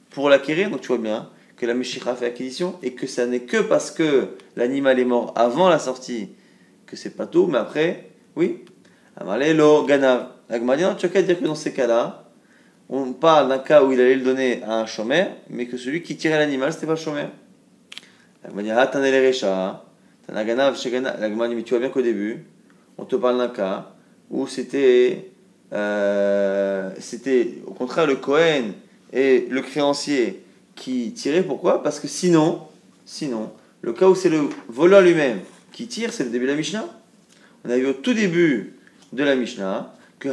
pour 0.09 0.29
l'acquérir, 0.29 0.71
donc 0.71 0.81
tu 0.81 0.87
vois 0.87 0.97
bien 0.97 1.29
que 1.57 1.65
la 1.65 1.73
Meshicha 1.73 2.15
fait 2.15 2.27
acquisition, 2.27 2.75
et 2.81 2.93
que 2.93 3.05
ça 3.05 3.25
n'est 3.25 3.41
que 3.41 3.57
parce 3.57 3.91
que 3.91 4.29
l'animal 4.55 4.99
est 4.99 5.05
mort 5.05 5.33
avant 5.35 5.67
la 5.67 5.79
sortie 5.79 6.29
que 6.87 6.95
c'est 6.95 7.11
pas 7.11 7.27
tout, 7.27 7.45
mais 7.47 7.59
après, 7.59 8.09
oui. 8.35 8.65
Amalelo, 9.15 9.85
Ganav. 9.85 10.29
La 10.49 10.59
tu 10.95 11.05
as 11.05 11.09
qu'à 11.09 11.21
dire 11.21 11.37
que 11.39 11.43
dans 11.43 11.55
ces 11.55 11.73
cas-là, 11.73 12.23
on 12.89 13.11
parle 13.11 13.49
d'un 13.49 13.59
cas 13.59 13.83
où 13.83 13.91
il 13.91 13.99
allait 13.99 14.15
le 14.15 14.23
donner 14.23 14.63
à 14.63 14.79
un 14.79 14.85
chômeur, 14.85 15.27
mais 15.49 15.65
que 15.67 15.75
celui 15.75 16.01
qui 16.01 16.15
tirait 16.15 16.37
l'animal, 16.37 16.71
c'était 16.71 16.85
pas 16.85 16.93
le 16.93 16.99
chômeur. 16.99 17.29
Mais 18.53 18.63
tu 21.63 21.69
vois 21.71 21.79
bien 21.79 21.89
qu'au 21.89 22.01
début, 22.01 22.45
on 22.97 23.03
te 23.03 23.17
parle 23.17 23.37
d'un 23.37 23.49
cas 23.49 23.91
où 24.29 24.47
c'était, 24.47 25.31
euh, 25.73 26.91
c'était 26.99 27.55
au 27.65 27.73
contraire 27.73 28.07
le 28.07 28.15
Cohen 28.15 28.71
et 29.11 29.47
le 29.49 29.61
créancier 29.61 30.43
qui 30.75 31.11
tiraient. 31.11 31.43
Pourquoi? 31.43 31.83
Parce 31.83 31.99
que 31.99 32.07
sinon, 32.07 32.61
sinon, 33.05 33.51
le 33.81 33.91
cas 33.91 34.07
où 34.07 34.15
c'est 34.15 34.29
le 34.29 34.47
voleur 34.69 35.01
lui-même 35.01 35.39
qui 35.77 35.85
tire, 35.85 36.11
c'est 36.11 36.23
le 36.23 36.31
début 36.31 36.45
de 36.45 36.51
la 36.51 36.57
Mishnah. 36.57 36.87
On 37.63 37.69
a 37.69 37.77
vu 37.77 37.85
au 37.85 37.93
tout 37.93 38.15
début 38.15 38.73
de 39.13 39.23
la 39.23 39.35
Mishnah 39.35 39.93
que 40.17 40.27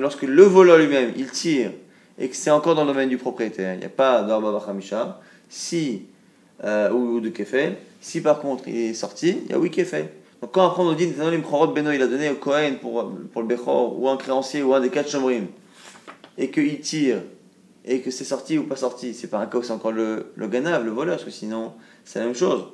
lorsque 0.00 0.22
le 0.22 0.42
voleur 0.44 0.78
lui-même 0.78 1.12
il 1.16 1.28
tire 1.28 1.72
et 2.20 2.28
que 2.28 2.36
c'est 2.36 2.52
encore 2.52 2.76
dans 2.76 2.84
le 2.84 2.92
domaine 2.92 3.08
du 3.08 3.18
propriétaire, 3.18 3.74
il 3.74 3.80
n'y 3.80 3.84
a 3.84 3.88
pas 3.88 4.22
d'Arba 4.22 5.20
si, 5.48 6.02
euh, 6.62 6.92
ou, 6.92 7.18
de 7.18 7.30
Kefel, 7.30 7.78
si 8.00 8.20
par 8.20 8.38
contre 8.38 8.68
il 8.68 8.76
est 8.76 8.94
sorti, 8.94 9.38
il 9.46 9.50
y 9.50 9.54
a 9.54 9.58
oui 9.58 9.72
Kefel. 9.72 10.10
Donc 10.40 10.52
quand 10.52 10.64
après 10.64 10.84
on 10.84 10.92
dit, 10.92 11.08
Beno 11.08 11.90
il 11.90 12.02
a 12.02 12.06
donné 12.06 12.30
au 12.30 12.36
Kohen 12.36 12.76
pour, 12.76 13.12
pour 13.32 13.42
le 13.42 13.48
Bechor, 13.48 14.00
ou 14.00 14.08
un 14.08 14.16
créancier, 14.16 14.62
ou 14.62 14.72
un 14.72 14.80
des 14.80 14.90
quatre 14.90 15.10
chambrim, 15.10 15.46
et 16.36 16.48
qu'il 16.52 16.78
tire, 16.78 17.22
et 17.88 18.00
que 18.00 18.10
c'est 18.10 18.24
sorti 18.24 18.58
ou 18.58 18.64
pas 18.64 18.76
sorti, 18.76 19.14
c'est 19.14 19.28
pas 19.28 19.38
un 19.38 19.46
cas 19.46 19.58
où 19.58 19.62
c'est 19.62 19.72
encore 19.72 19.92
le, 19.92 20.32
le 20.36 20.46
ganav, 20.46 20.84
le 20.84 20.90
voleur, 20.90 21.16
parce 21.16 21.24
que 21.24 21.30
sinon 21.30 21.72
c'est 22.04 22.18
la 22.18 22.26
même 22.26 22.34
chose. 22.34 22.66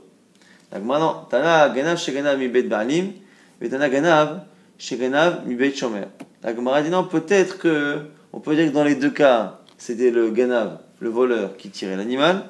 Donc 0.73 0.83
maintenant, 0.83 1.27
Tana 1.31 1.69
Ganav 1.69 1.99
chez 1.99 2.13
Ganav 2.13 2.37
mi 2.37 2.49
bet 2.49 2.65
Baalim, 2.65 3.13
et 3.61 3.69
Tana 3.69 3.89
Ganav 3.89 4.43
chez 4.77 4.97
Ganav 4.97 5.47
mi 5.47 5.55
bet 5.55 5.73
Shomer. 5.73 6.07
La 6.43 6.55
Gemara 6.55 6.83
dit 6.83 6.91
non, 6.91 7.05
peut-être 7.05 7.59
que, 7.59 8.01
on 8.33 8.41
peut 8.41 8.57
dire 8.57 8.67
que 8.67 8.75
dans 8.75 8.83
les 8.83 8.97
deux 8.97 9.11
cas, 9.11 9.61
c'était 9.79 10.11
le 10.11 10.31
Ganav, 10.31 10.81
le 10.99 11.11
voleur, 11.11 11.57
qui 11.57 11.71
tirait 11.71 11.97
l'animal, 11.97 12.47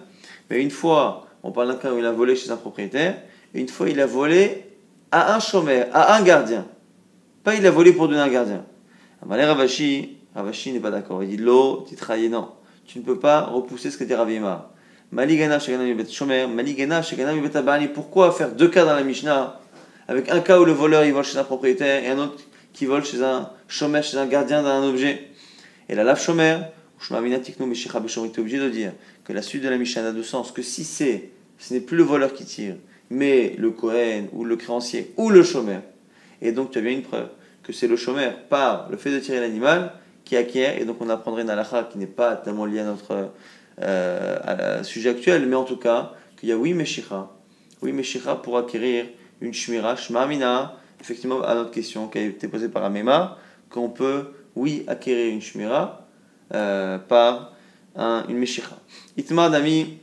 mais 0.48 0.62
une 0.62 0.70
fois, 0.70 1.26
on 1.42 1.52
parle 1.52 1.68
d'un 1.68 1.76
cas 1.76 1.92
où 1.92 1.98
il 1.98 2.06
a 2.06 2.12
volé 2.12 2.34
chez 2.34 2.50
un 2.50 2.56
propriétaire, 2.56 3.18
et 3.54 3.60
une 3.60 3.68
fois 3.68 3.90
il 3.90 4.00
a 4.00 4.06
volé 4.06 4.64
à 5.12 5.34
un 5.34 5.38
chômeur, 5.38 5.88
à 5.92 6.16
un 6.16 6.22
gardien. 6.22 6.66
Pas 7.42 7.54
il 7.56 7.66
a 7.66 7.70
volé 7.70 7.92
pour 7.92 8.08
donner 8.08 8.22
un 8.22 8.28
gardien. 8.28 8.64
Amalé 9.22 9.44
Ravashi, 9.44 10.16
Ravashi 10.34 10.72
n'est 10.72 10.80
pas 10.80 10.90
d'accord. 10.90 11.22
Il 11.22 11.28
dit 11.30 11.36
Lo, 11.36 11.84
titraillé, 11.86 12.28
non. 12.28 12.50
Tu 12.86 12.98
ne 12.98 13.04
peux 13.04 13.18
pas 13.18 13.42
repousser 13.42 13.90
ce 13.90 13.96
que 13.96 14.04
dit 14.04 14.14
Ravima. 14.14 14.70
Pourquoi 17.94 18.32
faire 18.32 18.52
deux 18.52 18.68
cas 18.68 18.84
dans 18.84 18.94
la 18.94 19.04
Mishnah? 19.04 19.60
Avec 20.08 20.28
un 20.28 20.40
cas 20.40 20.58
où 20.58 20.64
le 20.64 20.72
voleur 20.72 21.04
il 21.04 21.12
vole 21.12 21.24
chez 21.24 21.38
un 21.38 21.44
propriétaire 21.44 22.04
et 22.04 22.08
un 22.08 22.18
autre 22.18 22.42
qui 22.72 22.84
vole 22.84 23.04
chez 23.04 23.22
un 23.22 23.50
chômeur, 23.68 24.02
chez 24.02 24.18
un 24.18 24.26
gardien 24.26 24.62
d'un 24.62 24.82
objet. 24.82 25.30
Et 25.88 25.94
la 25.94 26.04
lave 26.04 26.20
chômeur, 26.20 26.60
tu 26.98 27.14
es 27.14 28.38
obligé 28.40 28.58
de 28.58 28.68
dire 28.68 28.92
que 29.24 29.32
la 29.32 29.42
suite 29.42 29.62
de 29.62 29.68
la 29.68 29.78
Mishnah 29.78 30.08
a 30.08 30.12
deux 30.12 30.22
sens. 30.22 30.50
Que 30.52 30.62
si 30.62 30.84
c'est, 30.84 31.30
ce 31.58 31.74
n'est 31.74 31.80
plus 31.80 31.96
le 31.96 32.02
voleur 32.02 32.32
qui 32.32 32.44
tire, 32.44 32.76
mais 33.08 33.54
le 33.56 33.70
Kohen 33.70 34.28
ou 34.32 34.44
le 34.44 34.56
créancier 34.56 35.12
ou 35.16 35.30
le 35.30 35.42
chômeur. 35.42 35.82
Et 36.42 36.52
donc 36.52 36.72
tu 36.72 36.78
as 36.78 36.80
bien 36.80 36.92
une 36.92 37.02
preuve 37.02 37.28
que 37.62 37.72
c'est 37.72 37.86
le 37.88 37.96
chômeur 37.96 38.34
par 38.48 38.90
le 38.90 38.96
fait 38.96 39.10
de 39.10 39.20
tirer 39.20 39.40
l'animal 39.40 39.92
qui 40.24 40.36
acquiert. 40.36 40.80
Et 40.80 40.84
donc 40.84 40.96
on 41.00 41.08
apprendrait 41.08 41.42
une 41.42 41.50
halakha 41.50 41.84
qui 41.84 41.98
n'est 41.98 42.06
pas 42.06 42.36
tellement 42.36 42.66
liée 42.66 42.80
à 42.80 42.84
notre 42.84 43.30
euh, 43.82 44.82
sujet 44.82 45.10
actuel, 45.10 45.46
mais 45.46 45.56
en 45.56 45.64
tout 45.64 45.76
cas, 45.76 46.12
qu'il 46.38 46.48
y 46.48 46.52
a 46.52 46.56
oui 46.56 46.74
Meshicha, 46.74 47.30
oui 47.82 47.92
Meshicha 47.92 48.34
pour 48.36 48.56
acquérir 48.58 49.06
une 49.40 49.52
Shmira, 49.52 49.96
Shmamina, 49.96 50.76
effectivement 51.00 51.42
à 51.42 51.54
notre 51.54 51.70
question 51.70 52.08
qui 52.08 52.18
a 52.18 52.22
été 52.22 52.48
posée 52.48 52.68
par 52.68 52.84
Amema, 52.84 53.36
qu'on 53.70 53.90
peut, 53.90 54.28
oui, 54.56 54.84
acquérir 54.86 55.32
une 55.32 55.40
Shmira 55.40 56.06
euh, 56.54 56.98
par 56.98 57.52
un, 57.96 58.24
une 58.28 58.38
Meshicha. 58.38 58.76
Itmar 59.16 59.50
Dami, 59.50 59.98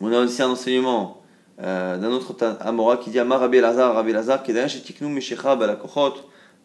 on 0.00 0.12
a 0.12 0.20
aussi 0.20 0.42
un 0.42 0.50
enseignement 0.50 1.22
euh, 1.62 1.96
d'un 1.96 2.10
autre 2.10 2.34
Amora 2.60 2.96
qui 2.96 3.10
dit 3.10 3.18
Amar 3.18 3.40
Rabbi 3.40 3.60
Lazar, 3.60 3.94
Rabbi 3.94 4.12
Lazar, 4.12 4.42
qui 4.42 4.52
est 4.52 4.82
Tiknu 4.82 5.08
Meshicha 5.08 5.56
Balakochot, 5.56 6.14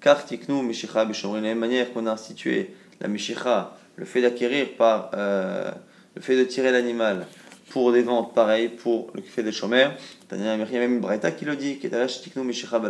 car 0.01 0.25
Tiknu 0.25 0.63
Meshicha 0.63 1.05
Beshomrin, 1.05 1.39
de 1.39 1.43
la 1.43 1.49
même 1.49 1.59
manière 1.59 1.91
qu'on 1.91 2.07
a 2.07 2.11
institué 2.11 2.73
la 3.01 3.07
Meshicha, 3.07 3.75
le 3.95 4.05
fait 4.05 4.21
d'acquérir 4.21 4.75
par 4.77 5.11
le 5.13 6.21
fait 6.21 6.37
de 6.37 6.43
tirer 6.43 6.71
l'animal 6.71 7.27
pour 7.69 7.91
des 7.91 8.01
ventes, 8.01 8.33
pareil 8.33 8.69
pour 8.69 9.11
le 9.13 9.21
fait 9.21 9.43
des 9.43 9.51
chômeurs. 9.51 9.93
Il 10.31 10.43
y 10.43 10.47
a 10.47 10.57
même 10.57 10.93
une 10.93 10.99
braïta 10.99 11.31
qui 11.31 11.45
le 11.45 11.55
dit, 11.55 11.77
qui 11.77 11.87
est 11.87 12.21
tiknu 12.21 12.43
mishicha 12.43 12.81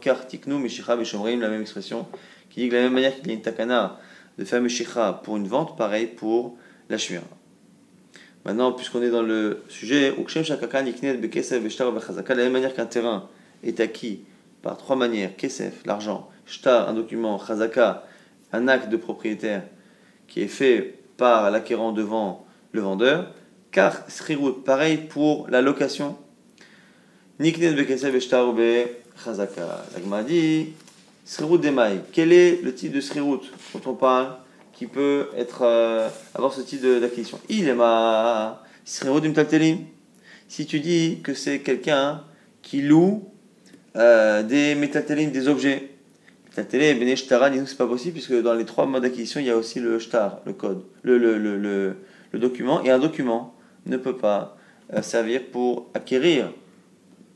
car 0.00 0.26
tiknu 0.26 0.54
mishicha 0.54 0.96
la 0.96 1.48
même 1.48 1.60
expression, 1.60 2.06
qui 2.48 2.60
dit 2.60 2.68
que 2.68 2.74
la 2.74 2.82
même 2.82 2.92
manière 2.92 3.16
qu'il 3.16 3.28
y 3.28 3.30
a 3.30 3.34
une 3.34 3.42
takana 3.42 3.98
de 4.38 4.44
faire 4.44 4.60
mishicha 4.60 5.20
pour 5.24 5.36
une 5.36 5.48
vente, 5.48 5.76
pareil 5.76 6.06
pour 6.06 6.56
la 6.88 6.98
shmira. 6.98 7.24
Maintenant, 8.44 8.72
puisqu'on 8.72 9.02
est 9.02 9.10
dans 9.10 9.22
le 9.22 9.62
sujet, 9.68 10.12
de 10.12 10.16
la 12.28 12.36
même 12.36 12.52
manière 12.52 12.74
qu'un 12.74 12.86
terrain 12.86 13.28
est 13.62 13.80
acquis 13.80 14.24
par 14.62 14.76
trois 14.76 14.96
manières, 14.96 15.36
kesef, 15.36 15.84
l'argent, 15.86 16.28
shtar, 16.46 16.88
un 16.88 16.94
document, 16.94 17.38
chazaka, 17.38 18.04
un 18.52 18.68
acte 18.68 18.88
de 18.88 18.96
propriétaire 18.96 19.62
qui 20.26 20.42
est 20.42 20.48
fait 20.48 20.98
par 21.16 21.50
l'acquérant 21.50 21.92
devant 21.92 22.46
le 22.72 22.80
vendeur. 22.80 23.32
Car 23.70 24.08
srirut, 24.08 24.64
pareil 24.64 24.96
pour 24.96 25.48
la 25.48 25.62
location. 25.62 26.16
Niknen 27.38 27.74
bekesev 27.74 28.12
be 28.12 28.88
chazaka. 29.24 29.84
L'agma 29.94 30.22
dit 30.22 30.72
srirut 31.24 31.58
demai. 31.58 32.00
Quel 32.12 32.32
est 32.32 32.60
le 32.62 32.74
type 32.74 32.92
de 32.92 33.00
srirut 33.00 33.40
dont 33.72 33.90
on 33.90 33.94
parle 33.94 34.36
qui 34.72 34.86
peut 34.86 35.28
être, 35.36 35.62
euh, 35.62 36.08
avoir 36.34 36.52
ce 36.52 36.62
type 36.62 36.82
d'acquisition? 36.82 37.38
Il 37.48 37.68
est 37.68 37.74
ma 37.74 38.62
srirut 38.84 39.20
d'imtaltelim. 39.20 39.78
Si 40.48 40.66
tu 40.66 40.80
dis 40.80 41.20
que 41.22 41.32
c'est 41.32 41.60
quelqu'un 41.60 42.24
qui 42.60 42.82
loue 42.82 43.30
euh, 43.96 44.42
des 44.42 44.74
métaltelim, 44.74 45.30
des 45.30 45.48
objets, 45.48 45.90
Métaltelim, 46.48 46.98
ben 46.98 47.16
c'est 47.16 47.78
pas 47.78 47.86
possible 47.86 48.14
puisque 48.14 48.40
dans 48.42 48.54
les 48.54 48.64
trois 48.64 48.86
modes 48.86 49.02
d'acquisition, 49.02 49.40
il 49.40 49.46
y 49.46 49.50
a 49.50 49.56
aussi 49.56 49.78
le 49.78 49.98
shtar, 49.98 50.40
le 50.46 50.52
code, 50.52 50.82
le, 51.02 51.16
le, 51.16 51.38
le, 51.38 51.96
le 52.32 52.38
document, 52.38 52.82
et 52.82 52.90
un 52.90 52.98
document 52.98 53.54
ne 53.86 53.96
peut 53.96 54.16
pas 54.16 54.56
euh, 54.94 55.02
servir 55.02 55.42
pour 55.52 55.88
acquérir, 55.94 56.52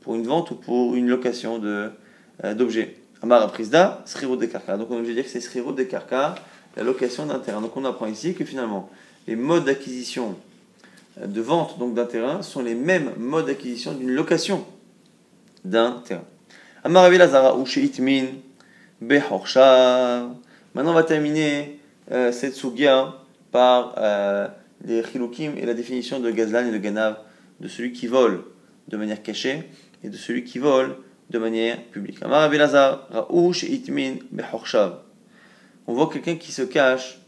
pour 0.01 0.15
une 0.15 0.27
vente 0.27 0.51
ou 0.51 0.55
pour 0.55 0.95
une 0.95 1.07
location 1.07 1.59
de, 1.59 1.89
euh, 2.43 2.53
d'objets. 2.53 2.97
Amar 3.21 3.49
Prisda, 3.51 4.03
Sriro 4.05 4.35
de 4.35 4.45
Karka. 4.45 4.77
Donc 4.77 4.91
on 4.91 5.01
veut 5.01 5.13
dire 5.13 5.23
que 5.23 5.29
c'est 5.29 5.39
Sriro 5.41 5.71
de 5.71 5.83
Karka, 5.83 6.35
la 6.75 6.83
location 6.83 7.25
d'un 7.25 7.39
terrain. 7.39 7.61
Donc 7.61 7.75
on 7.77 7.85
apprend 7.85 8.05
ici 8.05 8.35
que 8.35 8.43
finalement, 8.43 8.89
les 9.27 9.35
modes 9.35 9.65
d'acquisition 9.65 10.35
euh, 11.21 11.25
de 11.25 11.41
vente 11.41 11.79
donc 11.79 11.93
d'un 11.93 12.05
terrain 12.05 12.41
sont 12.41 12.61
les 12.61 12.75
mêmes 12.75 13.11
modes 13.17 13.47
d'acquisition 13.47 13.93
d'une 13.93 14.11
location 14.11 14.65
d'un 15.63 16.03
terrain. 16.05 16.25
Amar 16.85 17.09
Lazara 17.09 17.57
ou 17.57 17.65
Itmin, 17.65 18.25
Maintenant 19.01 20.21
on 20.75 20.93
va 20.93 21.03
terminer 21.03 21.79
cette 22.31 22.53
sugia 22.53 23.15
par 23.51 23.95
les 24.85 25.01
chilukim 25.01 25.53
et 25.57 25.65
la 25.65 25.73
définition 25.73 26.19
de 26.19 26.29
gazlan 26.29 26.67
et 26.67 26.71
de 26.71 26.77
ganav, 26.77 27.17
de 27.59 27.67
celui 27.67 27.91
qui 27.91 28.05
vole 28.05 28.43
de 28.87 28.97
manière 28.97 29.23
cachée 29.23 29.67
et 30.03 30.09
de 30.09 30.15
celui 30.15 30.43
qui 30.43 30.59
vole 30.59 30.97
de 31.31 31.39
manière 31.39 31.81
publique. 31.85 32.19
On 35.87 35.93
voit 35.95 36.09
quelqu'un 36.13 36.35
qui 36.35 36.51
se 36.51 36.61
cache 36.61 37.19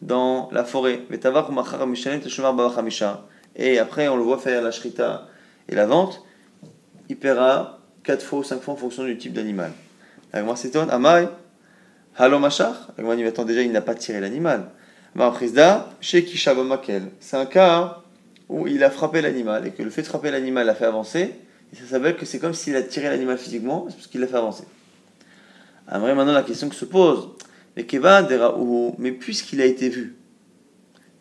dans 0.00 0.48
la 0.52 0.64
forêt. 0.64 1.00
Et 3.56 3.78
après, 3.78 4.08
on 4.08 4.16
le 4.16 4.22
voit 4.22 4.38
faire 4.38 4.62
la 4.62 4.70
shrita 4.70 5.28
et 5.68 5.74
la 5.74 5.84
vente. 5.84 6.24
Il 7.10 7.18
paiera 7.18 7.81
4 8.04 8.22
fois 8.24 8.38
ou 8.40 8.44
5 8.44 8.60
fois 8.60 8.74
en 8.74 8.76
fonction 8.76 9.04
du 9.04 9.16
type 9.16 9.32
d'animal. 9.32 9.72
La 10.32 10.56
s'étonne. 10.56 10.90
Amai, 10.90 11.28
halo 12.16 12.38
machar. 12.38 12.92
La 12.98 13.16
dit, 13.16 13.24
attends, 13.24 13.44
déjà, 13.44 13.62
il 13.62 13.72
n'a 13.72 13.82
pas 13.82 13.94
tiré 13.94 14.20
l'animal. 14.20 14.70
C'est 17.20 17.36
un 17.36 17.46
cas 17.46 17.98
où 18.48 18.66
il 18.66 18.82
a 18.82 18.90
frappé 18.90 19.20
l'animal 19.20 19.66
et 19.66 19.70
que 19.70 19.82
le 19.82 19.90
fait 19.90 20.00
de 20.02 20.06
frapper 20.06 20.30
l'animal 20.30 20.66
l'a 20.66 20.74
fait 20.74 20.86
avancer, 20.86 21.34
et 21.72 21.76
ça 21.76 21.84
s'appelle 21.84 22.16
que 22.16 22.24
c'est 22.24 22.38
comme 22.38 22.54
s'il 22.54 22.76
a 22.76 22.82
tiré 22.82 23.08
l'animal 23.10 23.36
physiquement, 23.36 23.82
parce 23.82 24.06
qu'il 24.06 24.22
l'a 24.22 24.26
fait 24.26 24.36
avancer. 24.36 24.64
Après, 25.86 26.14
maintenant, 26.14 26.32
la 26.32 26.42
question 26.42 26.68
que 26.70 26.74
se 26.74 26.86
pose, 26.86 27.28
mais 27.76 27.86
mais 28.98 29.12
puisqu'il 29.12 29.60
a 29.60 29.66
été 29.66 29.90
vu, 29.90 30.16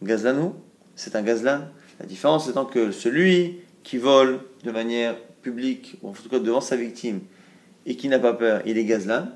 Gazlanou, 0.01 0.55
c'est 0.95 1.15
un 1.15 1.21
Gazlan. 1.21 1.61
La 1.99 2.05
différence 2.05 2.47
étant 2.47 2.65
que 2.65 2.91
celui 2.91 3.59
qui 3.83 3.97
vole 3.97 4.39
de 4.63 4.71
manière 4.71 5.15
publique, 5.41 5.97
ou 6.01 6.09
en 6.09 6.13
tout 6.13 6.29
cas 6.29 6.39
devant 6.39 6.61
sa 6.61 6.75
victime, 6.75 7.21
et 7.85 7.95
qui 7.95 8.07
n'a 8.09 8.19
pas 8.19 8.33
peur, 8.33 8.61
il 8.65 8.77
est 8.77 8.85
Gazlan, 8.85 9.27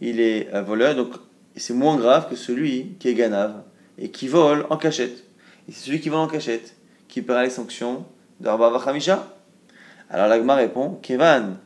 il 0.00 0.20
est 0.20 0.52
un 0.52 0.62
voleur, 0.62 0.94
donc 0.94 1.14
c'est 1.56 1.74
moins 1.74 1.96
grave 1.96 2.28
que 2.28 2.36
celui 2.36 2.94
qui 2.98 3.08
est 3.08 3.14
Ganav 3.14 3.62
et 3.98 4.10
qui 4.10 4.28
vole 4.28 4.66
en 4.70 4.76
cachette. 4.76 5.24
Et 5.68 5.72
c'est 5.72 5.86
celui 5.86 6.00
qui 6.00 6.08
vole 6.08 6.20
en 6.20 6.28
cachette 6.28 6.76
qui 7.08 7.22
paiera 7.22 7.42
les 7.42 7.50
sanctions 7.50 8.04
d'Arba 8.38 8.70
Vachamisha. 8.70 9.36
Alors 10.08 10.28
l'Agma 10.28 10.54
répond 10.54 10.98
Kevan, 11.02 11.58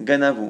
Ganavu. 0.00 0.48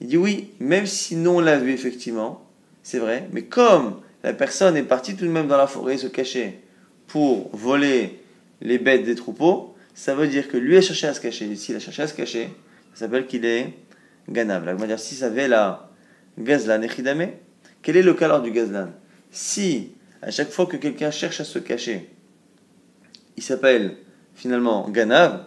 Il 0.00 0.06
dit 0.06 0.16
oui, 0.16 0.50
même 0.60 0.86
si 0.86 1.16
nous 1.16 1.30
on 1.30 1.40
l'a 1.40 1.58
vu 1.58 1.72
effectivement, 1.72 2.44
c'est 2.82 2.98
vrai, 2.98 3.28
mais 3.32 3.42
comme 3.42 4.00
la 4.22 4.32
personne 4.32 4.76
est 4.76 4.82
partie 4.82 5.16
tout 5.16 5.24
de 5.24 5.30
même 5.30 5.48
dans 5.48 5.56
la 5.56 5.66
forêt 5.66 5.96
se 5.96 6.06
cacher 6.06 6.60
pour 7.06 7.50
voler 7.52 8.20
les 8.60 8.78
bêtes 8.78 9.04
des 9.04 9.14
troupeaux, 9.14 9.74
ça 9.98 10.14
veut 10.14 10.28
dire 10.28 10.46
que 10.46 10.56
lui 10.56 10.76
a 10.76 10.80
cherché 10.80 11.08
à 11.08 11.12
se 11.12 11.20
cacher. 11.20 11.56
S'il 11.56 11.74
a 11.74 11.80
cherché 11.80 12.02
à 12.02 12.06
se 12.06 12.14
cacher, 12.14 12.50
ça 12.94 13.00
s'appelle 13.00 13.26
qu'il 13.26 13.44
est 13.44 13.74
ganav. 14.28 14.64
La 14.64 14.74
dire 14.74 14.96
si 14.96 15.16
ça 15.16 15.26
avait 15.26 15.48
la 15.48 15.90
gazlan 16.38 16.82
echidame, 16.82 17.30
quel 17.82 17.96
est 17.96 18.02
le 18.02 18.14
cas 18.14 18.38
du 18.38 18.52
gazlan? 18.52 18.90
Si 19.32 19.90
à 20.22 20.30
chaque 20.30 20.50
fois 20.50 20.66
que 20.66 20.76
quelqu'un 20.76 21.10
cherche 21.10 21.40
à 21.40 21.44
se 21.44 21.58
cacher, 21.58 22.08
il 23.36 23.42
s'appelle 23.42 23.96
finalement 24.36 24.88
ganav, 24.88 25.46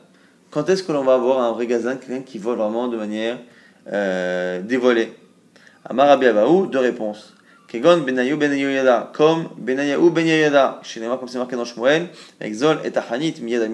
quand 0.49 0.69
est-ce 0.69 0.83
que 0.83 0.91
l'on 0.91 1.05
va 1.05 1.13
avoir 1.13 1.41
un 1.41 1.53
vrai 1.53 1.65
gazlan, 1.65 1.95
quelqu'un 1.95 2.21
qui 2.21 2.37
vole 2.37 2.57
vraiment 2.57 2.89
de 2.89 2.97
manière 2.97 3.39
euh, 3.87 4.61
dévoilée? 4.61 5.13
Amar 5.85 6.09
Abaou, 6.09 6.67
deux 6.67 6.79
réponses. 6.79 7.37
Kegon 7.69 7.99
Benayu 7.99 8.35
Ben 8.35 8.51
Yoyada, 8.51 9.13
comme 9.15 9.47
Benayahu 9.57 10.11
Ben 10.11 10.27
Yoyada, 10.27 10.81
chez 10.83 10.99
les 10.99 11.07
comme 11.07 11.29
c'est 11.29 11.37
marqué 11.37 11.55
dans 11.55 11.63
Shmuel, 11.63 12.09
Exol 12.41 12.79
et 12.83 12.91
Ahanit 12.97 13.35
Miyada. 13.41 13.69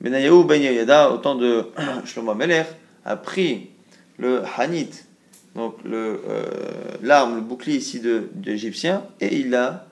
Benayahu 0.00 0.44
Ben 0.44 0.60
Yoyada, 0.60 1.10
au 1.10 1.18
temps 1.18 1.34
de 1.34 1.66
Shlomo 2.04 2.34
Meler, 2.34 2.64
a 3.04 3.16
pris 3.16 3.70
le 4.18 4.42
Hanit, 4.58 4.90
donc 5.54 5.76
euh, 5.86 6.18
l'arme, 7.02 7.36
le 7.36 7.40
bouclier 7.40 7.78
ici 7.78 8.00
de, 8.00 8.28
l'Égyptien, 8.44 9.04
et 9.20 9.36
il 9.36 9.54
a 9.54 9.86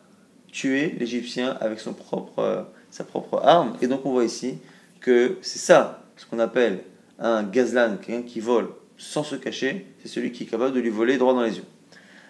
tué 0.50 0.94
l'Égyptien 0.98 1.56
avec 1.60 1.80
son 1.80 1.92
propre, 1.92 2.40
euh, 2.40 2.62
sa 2.90 3.04
propre 3.04 3.40
arme. 3.44 3.76
Et 3.80 3.86
donc 3.86 4.04
on 4.04 4.12
voit 4.12 4.24
ici 4.24 4.58
que 5.00 5.38
c'est 5.40 5.58
ça, 5.58 6.04
ce 6.16 6.26
qu'on 6.26 6.38
appelle 6.38 6.80
un 7.18 7.42
gazlan, 7.42 7.96
quelqu'un 7.96 8.22
qui 8.22 8.40
vole 8.40 8.68
sans 8.98 9.24
se 9.24 9.36
cacher, 9.36 9.86
c'est 10.02 10.08
celui 10.08 10.32
qui 10.32 10.44
est 10.44 10.46
capable 10.46 10.74
de 10.74 10.80
lui 10.80 10.90
voler 10.90 11.16
droit 11.16 11.34
dans 11.34 11.42
les 11.42 11.56
yeux. 11.56 11.64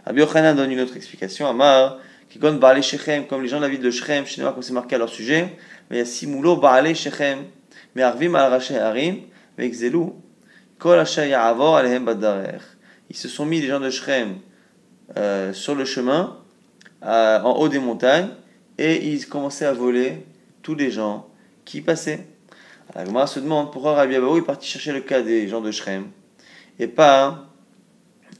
Rabbi 0.06 0.20
Yochanan 0.20 0.56
donne 0.56 0.70
une 0.72 0.80
autre 0.80 0.96
explication. 0.96 1.46
Amar, 1.46 1.98
qui 2.28 2.38
compte 2.38 2.58
Baale 2.58 2.82
Shechem, 2.82 3.26
comme 3.26 3.42
les 3.42 3.48
gens 3.48 3.58
de 3.58 3.62
la 3.62 3.68
ville 3.68 3.80
de 3.80 3.90
Shechem, 3.90 4.24
chez 4.24 4.40
comme 4.42 4.62
c'est 4.62 4.72
marqué 4.72 4.94
à 4.94 4.98
leur 4.98 5.10
sujet, 5.10 5.56
mais 5.92 6.94
Shechem, 6.94 7.44
mais 7.94 8.02
Arvim 8.02 8.34
al 8.34 8.50
Raché 8.50 8.78
Harim, 8.78 9.16
mais 9.58 9.66
Exelu, 9.66 10.06
Kol 10.78 10.98
Asher 10.98 11.28
Ya'avor 11.28 11.76
Alehem 11.76 12.04
Badarer. 12.04 12.60
Ils 13.10 13.16
se 13.16 13.28
sont 13.28 13.44
mis, 13.44 13.60
les 13.60 13.68
gens 13.68 13.78
de 13.78 13.90
Shechem, 13.90 14.38
euh, 15.18 15.52
sur 15.52 15.74
le 15.74 15.84
chemin, 15.84 16.38
en 17.02 17.56
haut 17.58 17.68
des 17.68 17.78
montagnes, 17.78 18.30
et 18.78 19.06
ils 19.06 19.28
commençaient 19.28 19.66
à 19.66 19.72
voler 19.72 20.24
tous 20.62 20.74
les 20.74 20.90
gens 20.90 21.26
qui 21.64 21.82
passaient. 21.82 22.26
La 22.94 23.26
se 23.26 23.40
demande 23.40 23.70
pourquoi 23.70 23.94
Rabbi 23.94 24.16
Abaou 24.16 24.38
est 24.38 24.42
parti 24.42 24.66
chercher 24.66 24.92
le 24.92 25.00
cas 25.00 25.20
des 25.22 25.48
gens 25.48 25.60
de 25.60 25.70
Shrem 25.70 26.06
et 26.78 26.86
pas 26.86 27.46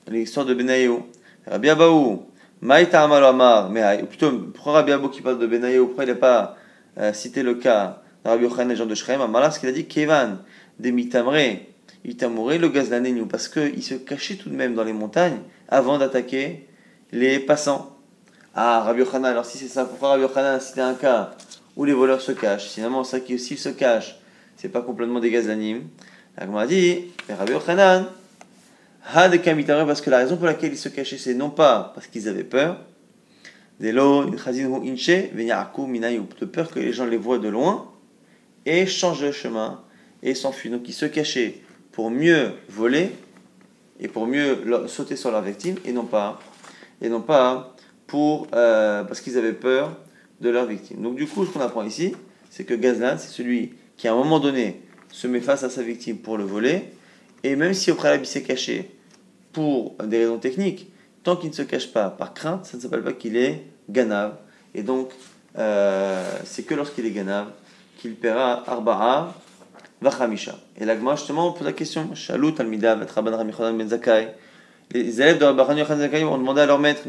l'histoire 0.08 0.46
de 0.46 0.54
Benaïou. 0.54 1.06
Rabbi 1.46 1.70
Abaou, 1.70 2.26
Maïta 2.60 3.02
Amar, 3.02 3.70
ou 3.70 4.06
plutôt, 4.06 4.30
pourquoi 4.54 4.74
Rabbi 4.74 4.92
Abaou 4.92 5.08
qui 5.08 5.22
parle 5.22 5.38
de 5.38 5.46
Benaïou, 5.46 5.86
pourquoi 5.86 6.04
il 6.04 6.10
n'a 6.10 6.16
pas 6.16 6.56
euh, 6.98 7.12
le 7.36 7.54
cas 7.54 8.02
de 8.24 8.30
Rabbi 8.30 8.44
Yochanan, 8.44 8.68
les 8.68 8.76
gens 8.76 8.86
de 8.86 8.94
Shrem 8.94 9.20
Amala, 9.20 9.50
ce 9.50 9.60
qu'il 9.60 9.68
a 9.68 9.72
dit, 9.72 9.86
Kevan, 9.86 10.38
des 10.78 10.92
Mitamre, 10.92 11.34
Itamouré, 12.04 12.58
le 12.58 12.68
gaz 12.68 12.84
gazlanénou, 12.84 13.26
parce 13.26 13.48
qu'il 13.48 13.82
se 13.82 13.94
cachait 13.94 14.36
tout 14.36 14.50
de 14.50 14.54
même 14.54 14.74
dans 14.74 14.84
les 14.84 14.92
montagnes 14.92 15.38
avant 15.68 15.98
d'attaquer 15.98 16.66
les 17.12 17.38
passants. 17.38 17.96
Ah, 18.54 18.82
Rabbi 18.84 19.00
Yochanan, 19.00 19.30
alors 19.30 19.46
si 19.46 19.58
c'est 19.58 19.68
ça, 19.68 19.84
pourquoi 19.84 20.10
Rabbi 20.10 20.22
Yochanan 20.22 20.60
c'était 20.60 20.80
un 20.80 20.94
cas 20.94 21.34
où 21.76 21.84
les 21.84 21.92
voleurs 21.92 22.20
se 22.20 22.32
cachent 22.32 22.68
Finalement, 22.68 23.04
ça 23.04 23.20
qui 23.20 23.38
s'ils 23.38 23.58
se 23.58 23.70
cachent, 23.70 24.18
c'est 24.56 24.68
pas 24.68 24.82
complètement 24.82 25.20
des 25.20 25.30
gazanimes. 25.30 25.84
La 26.36 26.60
a 26.60 26.66
dit, 26.66 27.06
Rabbi 27.28 27.52
Yochanan, 27.52 28.06
parce 29.86 30.00
que 30.00 30.10
la 30.10 30.18
raison 30.18 30.36
pour 30.36 30.46
laquelle 30.46 30.72
ils 30.72 30.78
se 30.78 30.88
cachaient, 30.88 31.18
c'est 31.18 31.34
non 31.34 31.50
pas 31.50 31.92
parce 31.94 32.06
qu'ils 32.06 32.28
avaient 32.28 32.44
peur, 32.44 32.78
de 33.80 33.90
peur 36.44 36.70
que 36.70 36.78
les 36.78 36.92
gens 36.92 37.06
les 37.06 37.16
voient 37.16 37.38
de 37.38 37.48
loin 37.48 37.90
et 38.64 38.86
changent 38.86 39.22
de 39.22 39.32
chemin 39.32 39.82
et 40.22 40.34
s'enfuient. 40.34 40.70
Donc 40.70 40.88
ils 40.88 40.92
se 40.92 41.06
cachaient 41.06 41.56
pour 41.90 42.10
mieux 42.10 42.52
voler 42.68 43.10
et 44.00 44.08
pour 44.08 44.26
mieux 44.26 44.58
sauter 44.88 45.16
sur 45.16 45.30
leur 45.30 45.42
victime 45.42 45.76
et 45.84 45.92
non 45.92 46.04
pas, 46.04 46.40
et 47.00 47.08
non 47.08 47.20
pas 47.20 47.76
pour, 48.06 48.48
euh, 48.54 49.04
parce 49.04 49.20
qu'ils 49.20 49.38
avaient 49.38 49.52
peur 49.52 49.96
de 50.40 50.50
leur 50.50 50.66
victime. 50.66 51.02
Donc 51.02 51.16
du 51.16 51.26
coup, 51.26 51.46
ce 51.46 51.50
qu'on 51.50 51.60
apprend 51.60 51.84
ici, 51.84 52.14
c'est 52.50 52.64
que 52.64 52.74
Gazlan, 52.74 53.16
c'est 53.18 53.30
celui 53.30 53.74
qui 53.96 54.08
à 54.08 54.12
un 54.12 54.16
moment 54.16 54.40
donné 54.40 54.82
se 55.10 55.26
met 55.26 55.40
face 55.40 55.62
à 55.62 55.70
sa 55.70 55.82
victime 55.82 56.18
pour 56.18 56.36
le 56.36 56.44
voler 56.44 56.84
et 57.44 57.56
même 57.56 57.74
si 57.74 57.90
au 57.90 57.94
préalable 57.94 58.24
il 58.24 58.28
s'est 58.28 58.42
caché 58.42 58.90
pour 59.52 59.94
des 60.04 60.18
raisons 60.18 60.38
techniques, 60.38 60.91
tant 61.22 61.36
qu'il 61.36 61.50
ne 61.50 61.54
se 61.54 61.62
cache 61.62 61.92
pas 61.92 62.10
par 62.10 62.34
crainte, 62.34 62.66
ça 62.66 62.76
ne 62.76 62.82
s'appelle 62.82 63.02
pas 63.02 63.12
qu'il 63.12 63.36
est 63.36 63.64
ganav. 63.88 64.34
Et 64.74 64.82
donc, 64.82 65.10
euh, 65.58 66.38
c'est 66.44 66.64
que 66.64 66.74
lorsqu'il 66.74 67.06
est 67.06 67.10
ganav 67.10 67.48
qu'il 67.98 68.14
paiera 68.14 68.64
arba'a 68.66 69.34
vachamisha. 70.00 70.56
Et 70.78 70.84
l'agma, 70.84 71.14
justement, 71.14 71.48
on 71.48 71.52
pose 71.52 71.66
la 71.66 71.72
question 71.72 72.14
Shalut 72.14 72.54
al-Mida, 72.58 72.96
ben 72.96 73.88
Zakai. 73.88 74.28
Les 74.90 75.20
élèves 75.22 75.38
de 75.38 75.44
Rabban 75.44 75.76
Yochanan 75.76 75.98
ben 76.00 76.10
Zakai 76.10 76.24
ont 76.24 76.36
demandé 76.36 76.60
à 76.60 76.66
leur 76.66 76.78
maître 76.78 77.02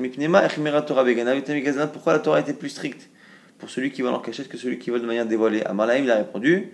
pourquoi 1.92 2.14
la 2.14 2.20
Torah 2.20 2.40
était 2.40 2.54
plus 2.54 2.70
stricte 2.70 3.10
pour 3.58 3.70
celui 3.70 3.92
qui 3.92 4.02
vole 4.02 4.14
en 4.14 4.20
cachette 4.20 4.48
que 4.48 4.58
celui 4.58 4.78
qui 4.78 4.90
vole 4.90 5.02
de 5.02 5.06
manière 5.06 5.26
dévoilée? 5.26 5.64
Amalaim, 5.64 6.04
il 6.04 6.12
a 6.12 6.18
répondu 6.18 6.72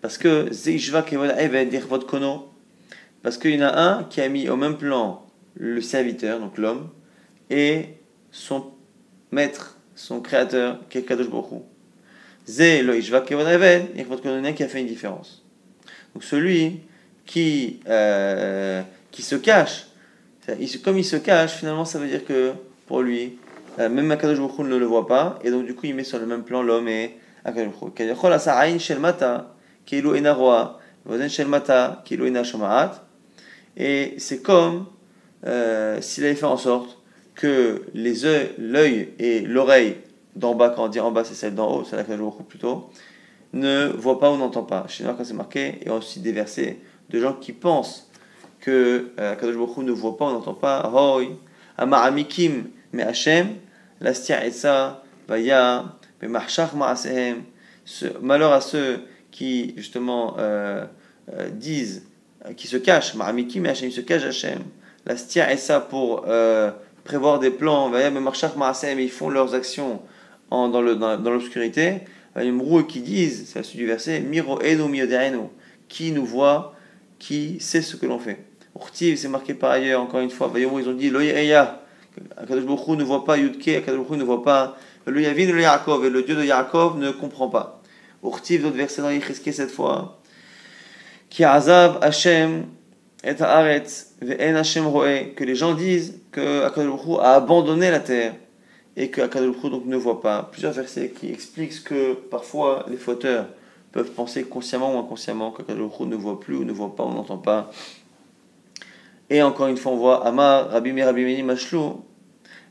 parce 0.00 0.18
que 0.18 0.48
Zeishva 0.50 1.02
Kevod 1.02 1.34
Eved 1.36 2.06
Kono 2.06 2.48
parce 3.22 3.36
qu'il 3.36 3.54
y 3.54 3.62
en 3.62 3.66
a 3.66 3.80
un 3.80 4.04
qui 4.04 4.20
a 4.20 4.28
mis 4.28 4.48
au 4.48 4.56
même 4.56 4.76
plan 4.78 5.27
le 5.58 5.80
serviteur, 5.80 6.38
donc 6.40 6.56
l'homme, 6.56 6.88
et 7.50 7.86
son 8.30 8.66
maître, 9.32 9.76
son 9.94 10.20
créateur, 10.20 10.78
qui 10.88 10.98
est 10.98 11.02
Kadosh 11.02 11.28
Baruch 11.28 11.62
Zé 12.46 12.82
Loishva 12.82 13.20
Kevoneven, 13.20 13.88
il 13.94 14.00
y 14.00 14.46
a 14.46 14.52
qui 14.52 14.62
a 14.62 14.68
fait 14.68 14.80
une 14.80 14.86
différence. 14.86 15.44
Donc 16.14 16.24
celui 16.24 16.80
qui, 17.26 17.80
euh, 17.88 18.82
qui 19.10 19.22
se 19.22 19.34
cache, 19.34 19.86
comme 20.82 20.96
il 20.96 21.04
se 21.04 21.16
cache, 21.16 21.52
finalement 21.52 21.84
ça 21.84 21.98
veut 21.98 22.06
dire 22.06 22.24
que 22.24 22.52
pour 22.86 23.02
lui, 23.02 23.38
euh, 23.78 23.88
même 23.88 24.10
Akadosh 24.12 24.38
Baruch 24.38 24.60
ne 24.60 24.76
le 24.76 24.86
voit 24.86 25.06
pas, 25.06 25.38
et 25.42 25.50
donc 25.50 25.66
du 25.66 25.74
coup 25.74 25.86
il 25.86 25.94
met 25.94 26.04
sur 26.04 26.18
le 26.18 26.26
même 26.26 26.44
plan 26.44 26.62
l'homme 26.62 26.88
et 26.88 27.16
Akadosh 27.44 27.74
Baruch 27.80 28.00
Et 33.76 34.14
c'est 34.18 34.42
comme 34.42 34.86
euh, 35.46 36.00
s'il 36.00 36.24
avait 36.24 36.34
fait 36.34 36.44
en 36.44 36.56
sorte 36.56 36.98
que 37.34 37.82
les 37.94 38.14
l'œil 38.58 39.10
et 39.18 39.40
l'oreille 39.40 39.96
d'en 40.34 40.54
bas, 40.54 40.70
quand 40.70 40.84
on 40.84 40.88
dit 40.88 41.00
en 41.00 41.10
bas, 41.10 41.24
c'est 41.24 41.34
celle 41.34 41.54
d'en 41.54 41.72
haut, 41.72 41.84
c'est 41.84 41.96
la 41.96 42.04
que 42.04 42.12
je 42.12 42.18
beaucoup 42.18 42.42
plutôt, 42.42 42.90
ne 43.52 43.86
voient 43.88 44.18
pas 44.18 44.30
ou 44.30 44.36
n'entendent 44.36 44.68
pas. 44.68 44.86
Chez 44.88 45.04
nous, 45.04 45.12
quand 45.14 45.24
c'est 45.24 45.34
marqué, 45.34 45.78
et 45.82 45.90
aussi 45.90 46.20
des 46.20 46.32
versets 46.32 46.78
de 47.10 47.20
gens 47.20 47.34
qui 47.34 47.52
pensent 47.52 48.10
que 48.60 49.12
euh, 49.18 49.36
Kadosh 49.36 49.76
ne 49.78 49.92
voit 49.92 50.16
pas 50.16 50.26
ou 50.26 50.32
n'entend 50.32 50.54
pas. 50.54 50.90
Hoy, 50.92 51.30
Amikim, 51.76 52.64
me 52.92 53.02
Hashem, 53.02 53.54
Lastia 54.00 54.44
Etsa, 54.44 55.02
Vaya, 55.26 55.96
me 56.20 56.28
Marshach 56.28 56.74
Maasehem. 56.74 57.42
Malheur 58.20 58.52
à 58.52 58.60
ceux 58.60 59.00
qui, 59.30 59.74
justement, 59.76 60.36
euh, 60.38 60.84
euh, 61.32 61.48
disent 61.50 62.04
qui 62.56 62.66
se 62.66 62.76
cache, 62.76 63.14
Maramiki, 63.14 63.60
mais 63.60 63.70
Hachem 63.70 63.90
se 63.90 64.00
cache 64.00 64.24
Hachem. 64.24 64.62
La 65.08 65.16
stia 65.16 65.50
est 65.50 65.56
ça 65.56 65.80
pour 65.80 66.26
euh, 66.28 66.70
prévoir 67.02 67.38
des 67.38 67.50
plans, 67.50 67.90
ils 67.94 69.10
font 69.10 69.30
leurs 69.30 69.54
actions 69.54 70.02
en, 70.50 70.68
dans 70.68 70.82
l'obscurité. 70.82 72.02
Dans, 72.36 72.44
dans 72.44 72.82
qui 72.82 73.00
disent, 73.00 73.48
c'est 73.48 73.58
la 73.58 73.62
suite 73.62 73.78
du 73.78 73.86
verset, 73.86 74.20
Miro 74.20 74.58
qui 75.88 76.12
nous 76.12 76.26
voit, 76.26 76.74
qui 77.18 77.58
sait 77.58 77.80
ce 77.80 77.96
que 77.96 78.04
l'on 78.04 78.18
fait. 78.18 78.44
Urtiv, 78.76 79.16
c'est 79.16 79.28
marqué 79.28 79.54
par 79.54 79.70
ailleurs, 79.70 80.02
encore 80.02 80.20
une 80.20 80.28
fois, 80.28 80.52
ils 80.54 80.66
ont 80.66 80.92
dit, 80.92 81.08
Loyeya, 81.08 81.80
Akadosh 82.36 82.64
ne 82.64 83.02
voit 83.02 83.24
pas 83.24 83.38
Yudke, 83.38 83.68
Akadosh 83.78 84.10
ne 84.10 84.24
voit 84.24 84.42
pas 84.42 84.76
le 85.06 85.22
Yavin, 85.22 85.50
le 85.50 85.62
Yaakov, 85.62 86.04
et 86.04 86.10
le 86.10 86.22
Dieu 86.22 86.36
de 86.36 86.44
Yaakov 86.44 86.98
ne 86.98 87.12
comprend 87.12 87.48
pas. 87.48 87.80
Urtiv, 88.22 88.60
d'autres 88.60 88.76
versets 88.76 89.00
dans 89.00 89.10
Yicheské 89.10 89.52
cette 89.52 89.70
fois. 89.70 90.20
Qui 91.30 91.44
azav 91.44 91.98
Hashem 92.02 92.66
et 93.24 93.40
haaretz 93.40 94.14
ve'en 94.20 94.54
Hashem 94.54 94.86
roe. 94.86 95.34
Que 95.34 95.44
les 95.44 95.54
gens 95.54 95.74
disent 95.74 96.20
que 96.30 96.64
Akadosh 96.64 97.18
a 97.20 97.34
abandonné 97.34 97.90
la 97.90 98.00
terre 98.00 98.34
et 98.96 99.10
que 99.10 99.20
Akadosh 99.20 99.62
donc 99.62 99.86
ne 99.86 99.96
voit 99.96 100.20
pas. 100.20 100.48
Plusieurs 100.50 100.72
versets 100.72 101.10
qui 101.10 101.30
expliquent 101.30 101.84
que 101.84 102.14
parfois 102.14 102.86
les 102.88 102.96
fauteurs 102.96 103.46
peuvent 103.92 104.10
penser 104.10 104.44
consciemment 104.44 104.94
ou 104.94 104.98
inconsciemment 104.98 105.50
qu'Akadosh 105.50 106.00
ne 106.00 106.16
voit 106.16 106.38
plus 106.38 106.56
ou 106.56 106.64
ne 106.64 106.72
voit 106.72 106.94
pas 106.94 107.04
ou 107.04 107.12
n'entend 107.12 107.38
pas. 107.38 107.70
Et 109.30 109.42
encore 109.42 109.68
une 109.68 109.76
fois, 109.76 109.92
on 109.92 109.96
voit 109.96 110.26
Amar, 110.26 110.70
Rabbi 110.70 110.92
Mir, 110.92 111.04
Rabbi 111.04 111.22
Meni, 111.22 111.42
Mashlou, 111.42 112.02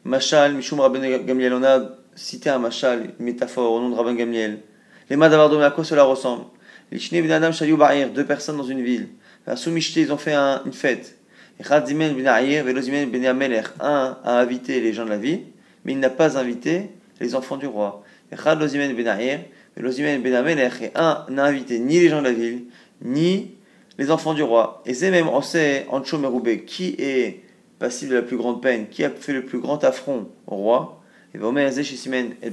Mashal, 0.03 0.55
Mishum 0.55 0.79
Rabbi 0.79 0.99
Gamliel. 0.99 1.53
On 1.53 1.63
a 1.63 1.81
cité 2.15 2.49
un 2.49 2.57
Mashal, 2.57 3.13
une 3.19 3.25
métaphore 3.25 3.73
au 3.73 3.79
nom 3.79 3.89
de 3.89 3.95
Rabbi 3.95 4.15
Gamliel. 4.15 4.61
Les 5.09 5.15
Madavardomé, 5.15 5.63
à 5.63 5.71
quoi 5.71 5.83
cela 5.83 6.03
ressemble 6.03 6.45
Les 6.91 8.07
deux 8.07 8.25
personnes 8.25 8.57
dans 8.57 8.63
une 8.63 8.81
ville. 8.81 9.09
Ils 9.47 10.11
ont 10.11 10.17
fait 10.17 10.33
un, 10.33 10.61
une 10.65 10.73
fête. 10.73 11.17
Ben 11.59 11.79
Ben. 13.33 13.63
Un 13.79 14.17
a 14.23 14.39
invité 14.39 14.81
les 14.81 14.93
gens 14.93 15.05
de 15.05 15.09
la 15.09 15.17
ville, 15.17 15.41
mais 15.85 15.93
il 15.93 15.99
n'a 15.99 16.09
pas 16.09 16.37
invité 16.37 16.89
les 17.19 17.33
enfants 17.33 17.57
du 17.57 17.65
roi. 17.65 18.03
Ben 18.31 18.37
Ben. 18.45 18.61
Et 20.59 20.91
un 20.95 21.25
n'a 21.29 21.43
invité 21.45 21.79
ni 21.79 21.99
les 21.99 22.09
gens 22.09 22.19
de 22.19 22.27
la 22.27 22.33
ville, 22.33 22.65
ni 23.01 23.55
les 23.97 24.11
enfants 24.11 24.33
du 24.33 24.43
roi. 24.43 24.83
Et 24.85 24.93
c'est 24.93 25.11
même, 25.11 25.27
on 25.27 25.41
sait, 25.41 25.85
Ancho 25.89 26.17
Meroubé, 26.17 26.63
qui 26.63 26.95
est 26.99 27.41
passible 27.79 28.11
de 28.11 28.15
la 28.17 28.21
plus 28.23 28.37
grande 28.37 28.61
peine, 28.61 28.87
qui 28.89 29.03
a 29.03 29.09
fait 29.09 29.33
le 29.33 29.45
plus 29.45 29.59
grand 29.59 29.83
affront 29.83 30.29
au 30.47 30.55
roi, 30.55 31.01
et 31.33 31.37
et 31.37 32.49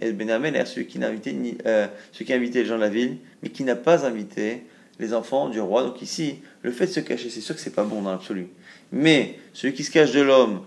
et 0.00 0.12
Benameler, 0.12 0.64
celui 0.64 0.86
qui 0.86 0.98
n'a 0.98 1.08
invité, 1.08 1.32
ni, 1.32 1.58
euh, 1.66 1.86
qui 2.12 2.32
a 2.32 2.36
invité 2.36 2.60
les 2.60 2.66
gens 2.66 2.76
de 2.76 2.80
la 2.80 2.88
ville, 2.88 3.18
mais 3.42 3.50
qui 3.50 3.62
n'a 3.64 3.76
pas 3.76 4.06
invité 4.06 4.64
les 4.98 5.14
enfants 5.14 5.48
du 5.48 5.60
roi. 5.60 5.82
Donc 5.82 6.02
ici, 6.02 6.40
le 6.62 6.70
fait 6.70 6.86
de 6.86 6.92
se 6.92 7.00
cacher, 7.00 7.30
c'est 7.30 7.40
sûr 7.40 7.54
que 7.54 7.60
c'est 7.60 7.74
pas 7.74 7.84
bon 7.84 8.02
dans 8.02 8.10
l'absolu. 8.10 8.48
Mais 8.92 9.38
celui 9.52 9.74
qui 9.74 9.84
se 9.84 9.90
cache 9.90 10.12
de 10.12 10.20
l'homme, 10.20 10.60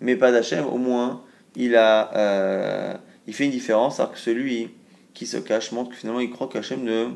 mais 0.00 0.16
pas 0.16 0.32
d'Hachem, 0.32 0.66
au 0.66 0.78
moins, 0.78 1.22
il 1.56 1.76
a, 1.76 2.10
euh, 2.16 2.94
il 3.26 3.34
fait 3.34 3.44
une 3.44 3.50
différence, 3.50 4.00
alors 4.00 4.12
que 4.12 4.18
celui 4.18 4.70
qui 5.14 5.26
se 5.26 5.36
cache 5.36 5.72
montre 5.72 5.90
que 5.90 5.96
finalement 5.96 6.20
il 6.20 6.30
croit 6.30 6.48
qu'Hachem 6.48 6.82
ne 6.84 7.08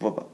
voit 0.00 0.14
pas. 0.14 0.30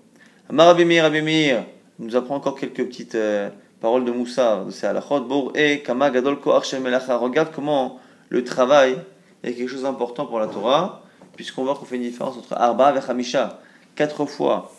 Marabimir, 0.51 1.05
Abimir, 1.05 1.65
nous 1.99 2.17
apprend 2.17 2.37
encore 2.37 2.59
quelques 2.59 2.85
petites 2.85 3.15
euh, 3.15 3.49
paroles 3.81 4.05
de 4.05 4.11
Moussa, 4.11 4.65
de 4.67 4.71
ces 4.71 4.87
halachot. 4.87 5.53
et 5.55 5.81
Kama 5.81 6.11
Gadol. 6.11 6.39
Regarde 6.45 7.51
comment 7.55 8.01
le 8.29 8.45
travail 8.45 8.97
est 9.43 9.55
quelque 9.55 9.69
chose 9.69 9.83
d'important 9.83 10.27
pour 10.27 10.39
la 10.39 10.49
Torah, 10.49 11.03
puisqu'on 11.37 11.65
voit 11.65 11.75
qu'on 11.75 11.85
fait 11.85 11.97
une 11.97 12.03
différence 12.03 12.37
entre 12.37 12.55
Arba 12.55 12.95
et 12.95 13.11
Hamisha. 13.11 13.61
Quatre 13.95 14.27
fois 14.27 14.74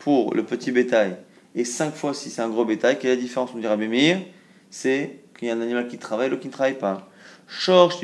pour 0.00 0.34
le 0.34 0.42
petit 0.44 0.72
bétail 0.72 1.16
et 1.54 1.64
cinq 1.64 1.94
fois 1.94 2.14
si 2.14 2.30
c'est 2.30 2.42
un 2.42 2.48
gros 2.48 2.64
bétail. 2.64 2.98
Quelle 2.98 3.12
est 3.12 3.16
la 3.16 3.20
différence, 3.20 3.54
nous 3.54 3.60
dira 3.60 3.74
Abimir 3.74 4.18
C'est 4.70 5.20
qu'il 5.38 5.46
y 5.46 5.50
a 5.50 5.54
un 5.54 5.60
animal 5.60 5.86
qui 5.86 5.98
travaille 5.98 6.26
et 6.26 6.30
l'autre 6.30 6.42
qui 6.42 6.48
ne 6.48 6.52
travaille 6.52 6.78
pas. 6.78 7.08
Shorsh, 7.46 7.96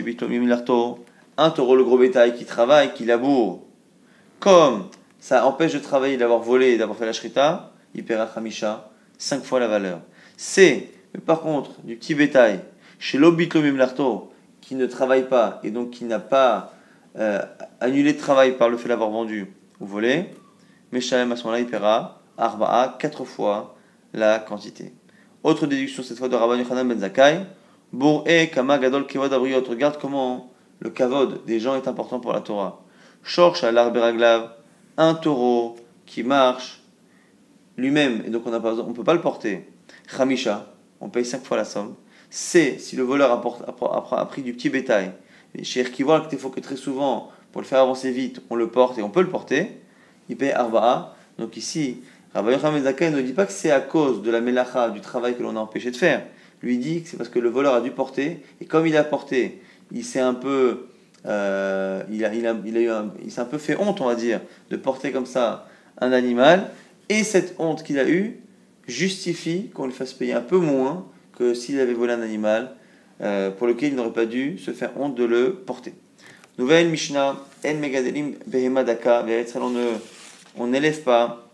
un 1.39 1.51
taureau, 1.51 1.77
le 1.77 1.85
gros 1.85 1.99
bétail, 1.99 2.35
qui 2.35 2.45
travaille, 2.45 2.95
qui 2.95 3.05
laboure. 3.05 3.63
Comme 4.41 4.89
ça 5.19 5.47
empêche 5.47 5.73
de 5.73 5.79
travailler, 5.79 6.17
d'avoir 6.17 6.41
volé 6.41 6.69
et 6.69 6.79
d'avoir 6.79 6.99
fait 6.99 7.07
la 7.07 7.13
shrita, 7.13 7.73
il 7.95 8.05
paiera 8.05 8.27
Khamisha, 8.27 8.91
5 9.19 9.45
fois 9.45 9.61
la 9.61 9.69
valeur. 9.69 10.01
C'est, 10.37 10.91
mais 11.15 11.21
par 11.21 11.41
contre, 11.41 11.81
du 11.83 11.97
petit 11.97 12.15
bétail, 12.15 12.61
chez 12.99 13.19
l'obitlomim 13.19 13.77
l'arto, 13.77 14.33
qui 14.61 14.75
ne 14.75 14.87
travaille 14.87 15.29
pas 15.29 15.61
et 15.63 15.71
donc 15.71 15.91
qui 15.91 16.05
n'a 16.05 16.19
pas 16.19 16.73
euh, 17.19 17.41
annulé 17.81 18.13
de 18.13 18.19
travail 18.19 18.57
par 18.57 18.69
le 18.69 18.77
fait 18.77 18.89
d'avoir 18.89 19.11
vendu 19.11 19.47
ou 19.81 19.87
volé, 19.87 20.31
Meshalem 20.93 21.33
à 21.33 21.37
ce 21.37 21.45
moment-là, 21.45 21.61
il 21.61 21.67
paiera 21.67 22.21
Arba'a, 22.39 22.97
4 22.99 23.25
fois 23.25 23.77
la 24.13 24.39
quantité. 24.39 24.93
Autre 25.43 25.67
déduction, 25.67 26.03
cette 26.03 26.19
fois 26.19 26.29
de 26.29 26.37
Rabban 26.37 26.57
Yochanan 26.57 26.89
ben 26.89 26.99
Zakai, 26.99 27.41
e 27.95 28.47
Kama 28.47 28.79
Gadol 28.79 29.07
Kevod 29.07 29.33
Abriot. 29.33 29.63
Regarde 29.69 29.99
comment 30.01 30.53
le 30.81 30.91
kavod 30.91 31.45
des 31.47 31.61
gens 31.61 31.75
est 31.77 31.89
important 31.89 32.21
pour 32.21 32.33
la 32.33 32.41
Torah. 32.41 32.83
Shorsh 33.23 33.65
al 33.65 33.75
Beraglav, 33.93 34.51
un 34.97 35.15
taureau 35.15 35.77
qui 36.05 36.23
marche 36.23 36.83
lui-même, 37.77 38.23
et 38.27 38.31
donc 38.31 38.43
on 38.47 38.51
ne 38.51 38.93
peut 38.93 39.05
pas 39.05 39.15
le 39.15 39.21
porter, 39.21 39.69
Khamisha, 40.17 40.67
on 41.01 41.09
paye 41.09 41.25
5 41.25 41.45
fois 41.45 41.57
la 41.57 41.65
somme. 41.65 41.95
C'est 42.31 42.79
si 42.79 42.97
le 42.97 43.03
voleur 43.03 43.31
a, 43.33 44.27
pris 44.27 44.43
du 44.43 44.53
petit 44.53 44.69
bétail. 44.69 45.13
Chez 45.63 45.81
Erkivoal, 45.81 46.23
il 46.33 46.39
faut 46.39 46.51
que 46.51 46.61
très 46.61 46.77
souvent, 46.77 47.31
pour 47.53 47.61
le 47.61 47.67
faire 47.67 47.81
avancer 47.81 48.11
vite, 48.11 48.43
on 48.51 48.57
le 48.57 48.69
porte 48.69 48.99
et 48.99 49.03
on 49.03 49.11
peut 49.11 49.23
le 49.23 49.29
porter. 49.29 49.81
Il 50.29 50.37
paye 50.37 50.53
Arba'a. 50.53 51.17
Donc 51.39 51.57
ici, 51.57 52.03
Rabbi 52.35 52.53
Yochanan 52.53 52.83
ne 52.83 53.21
dit 53.23 53.33
pas 53.33 53.47
que 53.47 53.53
c'est 53.53 53.71
à 53.71 53.81
cause 53.81 54.23
de 54.23 54.31
la 54.31 54.41
melacha, 54.41 54.91
du 54.91 55.01
travail 55.01 55.37
que 55.37 55.43
l'on 55.43 55.57
a 55.57 55.61
empêché 55.61 55.91
de 55.91 55.97
faire. 55.97 56.23
Lui 56.63 56.79
dit 56.79 57.03
que 57.03 57.09
c'est 57.09 57.17
parce 57.17 57.29
que 57.29 57.39
le 57.39 57.49
voleur 57.49 57.75
a 57.75 57.81
dû 57.81 57.91
porter, 57.91 58.43
et 58.61 58.65
comme 58.65 58.87
il 58.87 58.97
a 58.97 59.05
porté, 59.05 59.61
il 59.93 60.05
s'est 60.05 60.21
un 60.21 60.35
peu 60.35 60.87
euh, 61.27 62.03
il, 62.11 62.25
a, 62.25 62.35
il, 62.35 62.47
a, 62.47 62.55
il, 62.65 62.77
a 62.77 62.81
eu 62.81 62.91
il 63.25 63.33
s'est 63.33 63.41
un 63.41 63.47
peu 63.47 63.59
fait 63.59 63.77
honte, 63.77 64.01
on 64.01 64.07
va 64.07 64.15
dire, 64.15 64.41
de 64.71 64.77
porter 64.77 65.13
comme 65.13 65.27
ça 65.27 65.69
un 66.01 66.13
animal. 66.13 66.71
Et 67.09 67.25
cette 67.25 67.55
honte 67.59 67.83
qu'il 67.83 67.99
a 67.99 68.09
eue 68.09 68.41
justifie 68.87 69.71
qu'on 69.75 69.87
lui 69.87 69.93
fasse 69.93 70.13
payer 70.13 70.33
un 70.35 70.41
peu 70.41 70.59
moins 70.59 71.07
que 71.37 71.55
s'il 71.55 71.79
avait 71.81 71.95
volé 71.95 72.13
un 72.13 72.23
animal 72.23 72.73
euh, 73.23 73.51
pour 73.51 73.67
lequel 73.67 73.91
il 73.91 73.97
n'aurait 73.97 74.13
pas 74.13 74.27
dû 74.27 74.59
se 74.59 74.73
faire 74.73 74.91
honte 74.99 75.15
de 75.15 75.25
le 75.25 75.53
porter. 75.55 75.95
Nouvelle 76.59 76.89
Mishnah, 76.89 77.37
En 77.65 77.75
Megadelim 77.75 78.35
Behemadaka, 78.47 79.25
on 79.57 79.69
n'élève 80.65 81.03
pas 81.03 81.49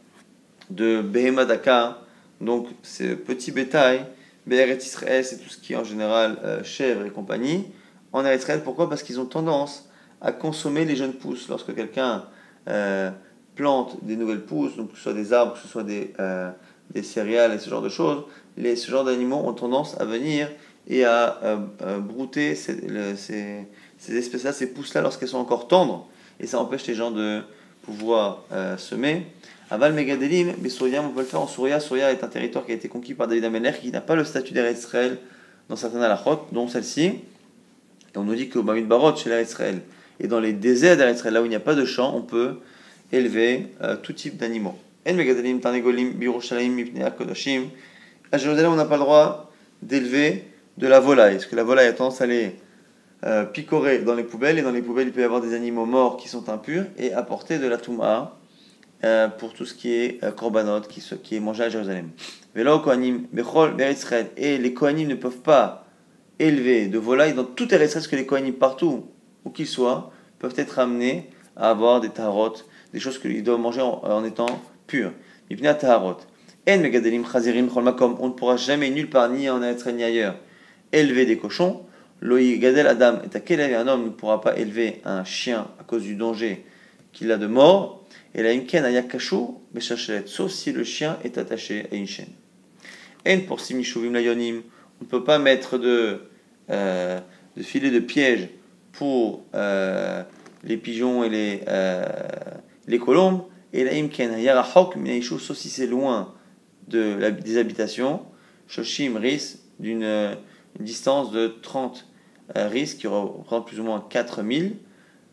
de 0.70 1.02
Behemadaka, 1.02 1.98
donc 2.40 2.68
ce 2.82 3.14
petit 3.14 3.52
bétail, 3.52 4.06
Be'eret 4.46 4.78
Israël, 4.78 5.24
c'est 5.24 5.38
tout 5.38 5.48
ce 5.48 5.58
qui 5.58 5.72
est 5.72 5.76
en 5.76 5.84
général 5.84 6.38
euh, 6.44 6.64
chèvre 6.64 7.04
et 7.06 7.10
compagnie 7.10 7.66
en 8.12 8.24
Israël. 8.26 8.62
Pourquoi? 8.64 8.88
Parce 8.88 9.02
qu'ils 9.02 9.20
ont 9.20 9.26
tendance 9.26 9.88
à 10.20 10.32
consommer 10.32 10.84
les 10.84 10.96
jeunes 10.96 11.14
pousses. 11.14 11.48
Lorsque 11.48 11.74
quelqu'un 11.74 12.24
euh, 12.68 13.10
plante 13.54 14.04
des 14.04 14.16
nouvelles 14.16 14.44
pousses, 14.44 14.76
donc 14.76 14.92
que 14.92 14.96
ce 14.96 15.02
soit 15.02 15.12
des 15.12 15.32
arbres, 15.32 15.54
que 15.54 15.60
ce 15.60 15.68
soit 15.68 15.84
des, 15.84 16.12
euh, 16.18 16.50
des 16.90 17.02
céréales 17.02 17.52
et 17.52 17.58
ce 17.58 17.68
genre 17.70 17.82
de 17.82 17.88
choses, 17.88 18.24
les, 18.56 18.76
ce 18.76 18.90
genre 18.90 19.04
d'animaux 19.04 19.42
ont 19.44 19.52
tendance 19.52 20.00
à 20.00 20.04
venir 20.04 20.50
et 20.88 21.04
à 21.04 21.38
euh, 21.44 21.98
brouter 21.98 22.54
ces, 22.54 23.16
ces, 23.16 23.66
ces 23.98 24.16
espèces-là, 24.16 24.52
ces 24.52 24.72
pousses-là, 24.72 25.00
lorsqu'elles 25.00 25.28
sont 25.28 25.38
encore 25.38 25.68
tendres. 25.68 26.08
Et 26.40 26.46
ça 26.46 26.58
empêche 26.58 26.86
les 26.86 26.94
gens 26.94 27.12
de 27.12 27.42
pouvoir 27.83 28.45
semer. 28.79 29.27
Aval 29.73 29.95
Megadelim, 29.95 30.55
mais 30.61 30.68
on 30.99 31.09
peut 31.11 31.21
le 31.21 31.25
faire 31.25 31.40
en 31.40 31.47
Souria. 31.47 31.81
Souria 31.81 32.12
est 32.12 32.23
un 32.23 32.29
territoire 32.29 32.66
qui 32.66 32.73
a 32.73 32.75
été 32.75 32.88
conquis 32.88 33.14
par 33.14 33.27
David 33.27 33.45
Ameler, 33.47 33.73
qui 33.81 33.90
n'a 33.90 34.03
pas 34.03 34.14
le 34.14 34.25
statut 34.25 34.53
d'Israël 34.53 35.16
dans 35.71 35.77
certaines 35.77 36.03
halachot, 36.03 36.47
dont 36.53 36.68
celle-ci. 36.68 37.21
On 38.14 38.25
nous 38.25 38.35
dit 38.35 38.51
qu'au 38.51 38.62
Bamid 38.62 38.87
Barot, 38.87 39.16
chez 39.16 39.31
l'Israël, 39.31 39.81
et 40.21 40.27
dans 40.27 40.40
les 40.40 40.53
déserts 40.53 40.99
d'Israël, 40.99 41.33
là 41.33 41.40
où 41.40 41.47
il 41.47 41.49
n'y 41.49 41.55
a 41.55 41.61
pas 41.61 41.75
de 41.75 41.87
champs, 41.87 42.14
on 42.14 42.21
peut 42.21 42.59
élever 43.12 43.68
euh, 43.81 43.97
tout 43.97 44.12
type 44.12 44.37
d'animaux. 44.37 44.77
À 45.07 45.12
Jérusalem, 48.38 48.73
on 48.73 48.77
n'a 48.77 48.85
pas 48.85 48.97
le 48.97 49.03
droit 49.03 49.51
d'élever 49.81 50.45
de 50.77 50.87
la 50.87 51.01
volaille, 51.01 51.37
parce 51.37 51.47
que 51.47 51.57
la 51.57 51.64
volaille 51.64 51.88
a 51.88 51.92
tendance 51.95 52.21
à 52.21 52.25
aller 52.25 52.57
euh, 53.24 53.44
picorer 53.44 53.98
dans 54.00 54.14
les 54.14 54.24
poubelles, 54.24 54.58
et 54.58 54.62
dans 54.62 54.72
les 54.72 54.82
poubelles, 54.82 55.08
il 55.08 55.12
peut 55.12 55.20
y 55.20 55.24
avoir 55.24 55.40
des 55.40 55.54
animaux 55.54 55.87
morts 55.87 56.16
qui 56.16 56.28
sont 56.28 56.48
impurs, 56.48 56.87
et 56.98 57.12
apporter 57.12 57.58
de 57.58 57.66
la 57.66 57.78
touma 57.78 58.37
euh, 59.04 59.28
pour 59.28 59.52
tout 59.52 59.64
ce 59.64 59.74
qui 59.74 59.92
est 59.92 60.20
korbanot, 60.37 60.80
qui, 60.82 61.02
qui 61.22 61.37
est 61.37 61.40
mangé 61.40 61.64
à 61.64 61.68
Jérusalem. 61.68 62.11
Et 62.54 62.64
les 64.58 64.74
Kohanim 64.74 65.08
ne 65.08 65.14
peuvent 65.14 65.38
pas 65.38 65.87
élevés 66.38 66.88
de 66.88 66.98
volailles 66.98 67.35
dans 67.35 67.44
toute 67.44 67.72
Eretz 67.72 68.06
que 68.06 68.16
les 68.16 68.26
Kohanim, 68.26 68.54
partout 68.54 69.06
où 69.44 69.50
qu'ils 69.50 69.66
soient, 69.66 70.12
peuvent 70.38 70.54
être 70.56 70.78
amenés 70.78 71.30
à 71.56 71.70
avoir 71.70 72.00
des 72.00 72.11
tarotes, 72.11 72.66
des 72.92 73.00
choses 73.00 73.18
qu'ils 73.18 73.42
doivent 73.42 73.61
manger 73.61 73.80
en, 73.80 74.24
étant 74.24 74.61
purs. 74.87 75.12
taharot. 75.80 76.18
En 76.68 76.78
megadelim 76.78 77.24
chazirim 77.24 77.68
On 77.74 78.28
ne 78.28 78.32
pourra 78.32 78.56
jamais 78.56 78.90
nulle 78.90 79.08
part, 79.08 79.30
ni 79.30 79.48
en 79.48 79.62
Eretz 79.62 79.87
ni 79.87 80.04
ailleurs, 80.04 80.37
élever 80.92 81.24
des 81.24 81.38
cochons. 81.38 81.82
Gadel 82.22 82.87
adam 82.87 83.20
est 83.24 83.35
à 83.35 83.40
quel 83.40 83.61
un 83.61 83.88
homme 83.88 84.04
ne 84.04 84.11
pourra 84.11 84.40
pas 84.40 84.56
élever 84.56 85.00
un 85.04 85.24
chien 85.24 85.66
à 85.80 85.85
cause 85.85 86.02
du 86.02 86.14
danger 86.14 86.64
qu'il 87.12 87.32
a 87.32 87.37
de 87.37 87.46
mort. 87.46 88.06
Et 88.35 88.42
la 88.42 88.50
imken 88.50 88.85
ayakashu 88.85 89.37
sauf 90.26 90.50
si 90.50 90.72
le 90.72 90.85
chien 90.85 91.18
est 91.24 91.37
attaché 91.37 91.87
à 91.90 91.96
une 91.96 92.06
chaîne. 92.06 92.30
En 93.26 93.40
pour 93.40 93.61
simishuvim 93.61 94.12
layonim. 94.12 94.62
On 95.00 95.04
ne 95.04 95.11
peut 95.11 95.24
pas 95.24 95.38
mettre 95.38 95.78
de 95.78 96.20
euh, 96.70 97.20
de 97.56 97.62
filets 97.62 97.90
de 97.90 97.98
piège 97.98 98.48
pour 98.92 99.44
euh, 99.54 100.22
les 100.62 100.76
pigeons 100.76 101.24
et 101.24 101.28
les, 101.28 101.61
euh, 101.66 102.04
les 102.87 102.98
colombes. 102.98 103.42
Et 103.72 103.85
la 103.85 103.92
imken 103.94 104.38
yarahok 104.38 104.96
sauf 105.22 105.56
si 105.56 105.68
c'est 105.68 105.87
loin 105.87 106.35
de 106.87 107.30
des 107.30 107.58
habitations. 107.58 108.22
Shoshim 108.68 109.16
ris 109.16 109.56
d'une 109.80 110.37
distance 110.78 111.32
de 111.32 111.48
30 111.48 112.06
risque 112.54 112.98
qui 112.98 113.06
représente 113.06 113.66
plus 113.66 113.80
ou 113.80 113.84
moins 113.84 114.04
4000, 114.08 114.76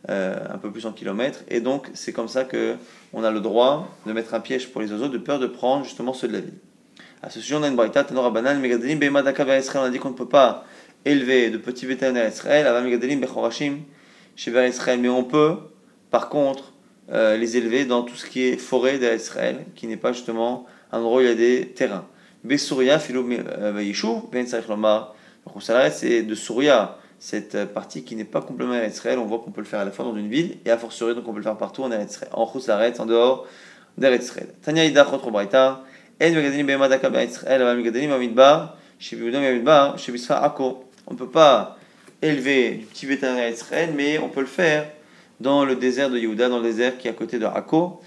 un 0.08 0.58
peu 0.62 0.71
plus 0.71 0.86
en 0.86 0.93
kilomètres. 0.93 1.39
Et 1.49 1.60
donc, 1.60 1.89
c'est 1.93 2.13
comme 2.13 2.27
ça 2.27 2.45
que 2.45 2.75
on 3.13 3.23
a 3.23 3.32
le 3.32 3.39
droit 3.39 3.89
de 4.05 4.13
mettre 4.13 4.34
un 4.34 4.39
piège 4.39 4.69
pour 4.69 4.82
les 4.82 4.91
oiseaux 4.91 5.10
de 5.10 5.17
peur 5.17 5.39
de 5.39 5.47
prendre 5.47 5.84
justement 5.84 6.13
ceux 6.13 6.27
de 6.27 6.34
la 6.34 6.39
ville. 6.39 6.58
À 7.21 7.29
ce 7.29 7.41
sujet, 7.41 7.55
on 7.55 7.63
a 7.63 7.67
une 7.67 7.75
braïta, 7.75 8.05
Tanora 8.05 8.29
Banal, 8.29 8.60
Megadelim, 8.60 8.97
Bemadaka 8.97 9.58
Israël. 9.58 9.84
On 9.84 9.88
a 9.88 9.89
dit 9.89 9.99
qu'on 9.99 10.12
ne 10.12 10.15
peut 10.15 10.29
pas 10.29 10.65
élever 11.03 11.49
de 11.49 11.58
petits 11.58 11.86
vétérinaires 11.86 12.29
Israël, 12.29 12.65
Ava 12.65 12.82
Megadelim, 12.82 13.19
Bechorashim, 13.19 13.79
chez 14.38 14.51
Israël. 14.67 14.99
Mais 15.01 15.10
on 15.10 15.25
peut, 15.25 15.55
par 16.12 16.29
contre, 16.29 16.71
euh, 17.12 17.36
les 17.36 17.58
élever 17.58 17.84
dans 17.84 18.03
tout 18.03 18.15
ce 18.15 18.25
qui 18.25 18.43
est 18.43 18.58
forêt 18.58 18.99
d'Israël, 18.99 19.65
qui 19.75 19.88
n'est 19.88 19.97
pas 19.97 20.13
justement 20.13 20.65
un 20.91 20.99
endroit 20.99 21.17
où 21.17 21.21
il 21.21 21.27
y 21.27 21.32
a 21.32 21.36
des 21.36 21.67
terrains. 21.75 22.05
Besouria, 22.43 22.99
Philo 22.99 23.27
euh, 23.29 23.84
Yishuv, 23.84 24.29
Ben 24.32 24.45
Lomar, 24.69 25.15
c'est 25.91 26.23
de 26.23 26.36
Souria, 26.36 26.97
cette 27.19 27.65
partie 27.65 28.03
qui 28.03 28.15
n'est 28.15 28.23
pas 28.23 28.41
complètement 28.41 28.82
Israël. 28.82 29.19
On 29.19 29.25
voit 29.25 29.39
qu'on 29.39 29.51
peut 29.51 29.62
le 29.62 29.67
faire 29.67 29.82
à 29.82 29.86
la 29.86 29.91
fois 29.91 30.05
dans 30.05 30.15
une 30.15 30.29
ville 30.29 30.58
et 30.65 30.71
à 30.71 30.77
fortiori, 30.77 31.13
donc 31.13 31.27
on 31.27 31.32
peut 31.32 31.39
le 31.39 31.43
faire 31.43 31.58
partout 31.58 31.84
en 31.84 31.91
Israël, 31.91 32.32
en 32.34 32.47
Khoussaret, 32.47 32.99
en 32.99 33.05
dehors 33.05 33.45
d'Israël. 33.97 34.47
Tanya 34.62 34.86
Ida, 34.86 35.03
Chotro 35.03 35.29
Braïta. 35.29 35.84
On 36.21 36.34
ne 41.12 41.17
peut 41.17 41.29
pas 41.29 41.77
élever 42.21 42.71
du 42.71 42.86
petit 42.86 43.05
bétail 43.05 43.53
Israël, 43.53 43.93
mais 43.95 44.19
on 44.19 44.29
peut 44.29 44.41
le 44.41 44.45
faire 44.45 44.89
dans 45.39 45.63
le 45.63 45.75
désert 45.75 46.10
de 46.10 46.17
Yehuda, 46.17 46.49
dans 46.49 46.58
le 46.58 46.63
désert 46.63 46.97
qui 46.97 47.08
est 47.08 47.12
à 47.12 47.13
côté 47.13 47.39
de 47.39 47.45
Akko. 47.45 48.01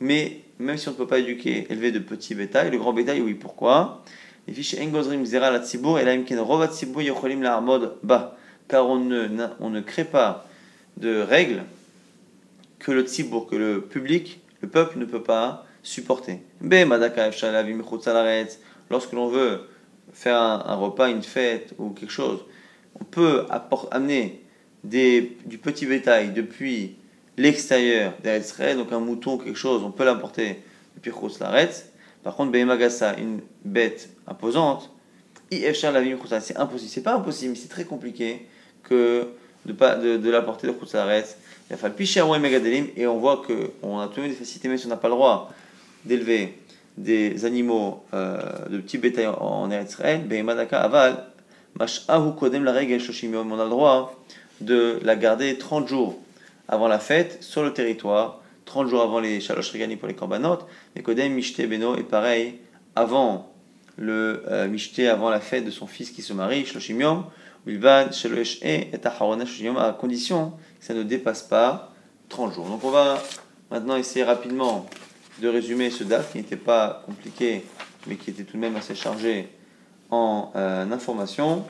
Mais 0.00 0.40
même 0.58 0.76
si 0.76 0.88
on 0.88 0.92
ne 0.92 0.96
peut 0.96 1.06
pas 1.06 1.18
éduquer, 1.18 1.66
élever 1.70 1.90
de 1.92 1.98
petits 1.98 2.34
bétail, 2.34 2.70
le 2.70 2.78
grand 2.78 2.94
bétail, 2.94 3.20
oui, 3.20 3.34
pourquoi 3.34 4.02
car 8.68 8.88
on 8.88 8.96
ne, 8.96 9.46
on 9.60 9.70
ne 9.70 9.80
crée 9.80 10.04
pas 10.04 10.46
de 10.96 11.20
règles 11.20 11.64
que 12.78 12.92
le 12.92 13.02
tzibour, 13.02 13.48
que 13.48 13.56
le 13.56 13.80
public, 13.80 14.40
le 14.60 14.68
peuple 14.68 14.98
ne 14.98 15.04
peut 15.04 15.22
pas 15.22 15.66
supporter. 15.82 16.40
Lorsque 18.90 19.12
l'on 19.12 19.28
veut 19.28 19.68
faire 20.12 20.40
un, 20.40 20.74
repas, 20.74 21.10
une 21.10 21.22
fête 21.22 21.74
ou 21.78 21.90
quelque 21.90 22.10
chose, 22.10 22.40
on 23.00 23.04
peut 23.04 23.46
amener 23.90 24.42
des, 24.84 25.36
du 25.46 25.58
petit 25.58 25.86
bétail 25.86 26.32
depuis 26.32 26.96
l'extérieur 27.36 28.14
d'Eretz 28.22 28.76
donc 28.76 28.92
un 28.92 29.00
mouton 29.00 29.34
ou 29.34 29.38
quelque 29.38 29.58
chose, 29.58 29.82
on 29.84 29.90
peut 29.90 30.04
l'importer 30.04 30.62
depuis 30.94 31.12
Laretz. 31.40 31.90
Par 32.26 32.34
contre, 32.34 32.50
Behemagasa, 32.50 33.16
une 33.18 33.38
bête 33.64 34.10
imposante, 34.26 34.90
c'est 35.48 36.56
impossible. 36.56 36.90
C'est 36.90 37.02
pas 37.04 37.14
impossible, 37.14 37.52
mais 37.52 37.56
c'est 37.56 37.68
très 37.68 37.84
compliqué 37.84 38.48
que 38.82 39.28
de, 39.64 39.72
de, 39.72 40.16
de 40.16 40.30
l'apporter 40.30 40.66
de 40.66 40.74
Laretz 40.92 41.36
il 41.70 41.74
a 41.74 41.76
fallu 41.76 41.94
et 42.96 43.06
on 43.06 43.18
voit 43.18 43.44
qu'on 43.46 44.00
a 44.00 44.08
toujours 44.08 44.28
des 44.28 44.34
facilités, 44.34 44.66
même 44.66 44.76
si 44.76 44.86
on 44.86 44.88
n'a 44.88 44.96
pas 44.96 45.06
le 45.06 45.14
droit 45.14 45.52
d'élever 46.04 46.58
des 46.98 47.44
animaux 47.44 48.02
euh, 48.12 48.40
de 48.70 48.78
petits 48.78 48.98
bétail 48.98 49.28
en 49.28 49.70
Israël, 49.70 50.22
aval, 50.72 51.28
kodem 52.36 52.64
la 52.64 52.72
règle 52.72 52.98
on 53.36 53.60
a 53.60 53.64
le 53.64 53.70
droit 53.70 54.20
de 54.60 54.98
la 55.04 55.14
garder 55.14 55.58
30 55.58 55.86
jours 55.86 56.18
avant 56.66 56.88
la 56.88 56.98
fête 56.98 57.40
sur 57.40 57.62
le 57.62 57.72
territoire, 57.72 58.42
30 58.66 58.88
jours 58.88 59.02
avant 59.02 59.20
les 59.20 59.40
shalosh 59.40 59.72
regani 59.72 59.96
pour 59.96 60.08
les 60.08 60.14
korbanot, 60.14 60.58
et 60.94 61.02
kodem 61.02 61.32
mishte 61.32 61.66
beno 61.66 61.96
est 61.96 62.02
pareil 62.02 62.58
avant 62.94 63.52
le 63.96 64.42
euh, 64.48 65.10
avant 65.10 65.30
la 65.30 65.40
fête 65.40 65.64
de 65.64 65.70
son 65.70 65.86
fils 65.86 66.10
qui 66.10 66.20
se 66.20 66.34
marie, 66.34 66.66
shloshim 66.66 67.00
yom, 67.00 67.24
et 67.66 67.80
à 69.78 69.92
condition 69.98 70.50
que 70.78 70.84
ça 70.84 70.94
ne 70.94 71.02
dépasse 71.02 71.42
pas 71.42 71.92
30 72.28 72.54
jours. 72.54 72.66
Donc 72.66 72.84
on 72.84 72.90
va 72.90 73.22
maintenant 73.70 73.96
essayer 73.96 74.24
rapidement 74.24 74.86
de 75.40 75.48
résumer 75.48 75.90
ce 75.90 76.04
DAF 76.04 76.32
qui 76.32 76.38
n'était 76.38 76.56
pas 76.56 77.02
compliqué 77.06 77.64
mais 78.06 78.16
qui 78.16 78.30
était 78.30 78.44
tout 78.44 78.56
de 78.56 78.60
même 78.60 78.76
assez 78.76 78.94
chargé 78.94 79.48
en 80.10 80.52
euh, 80.54 80.90
informations. 80.90 81.64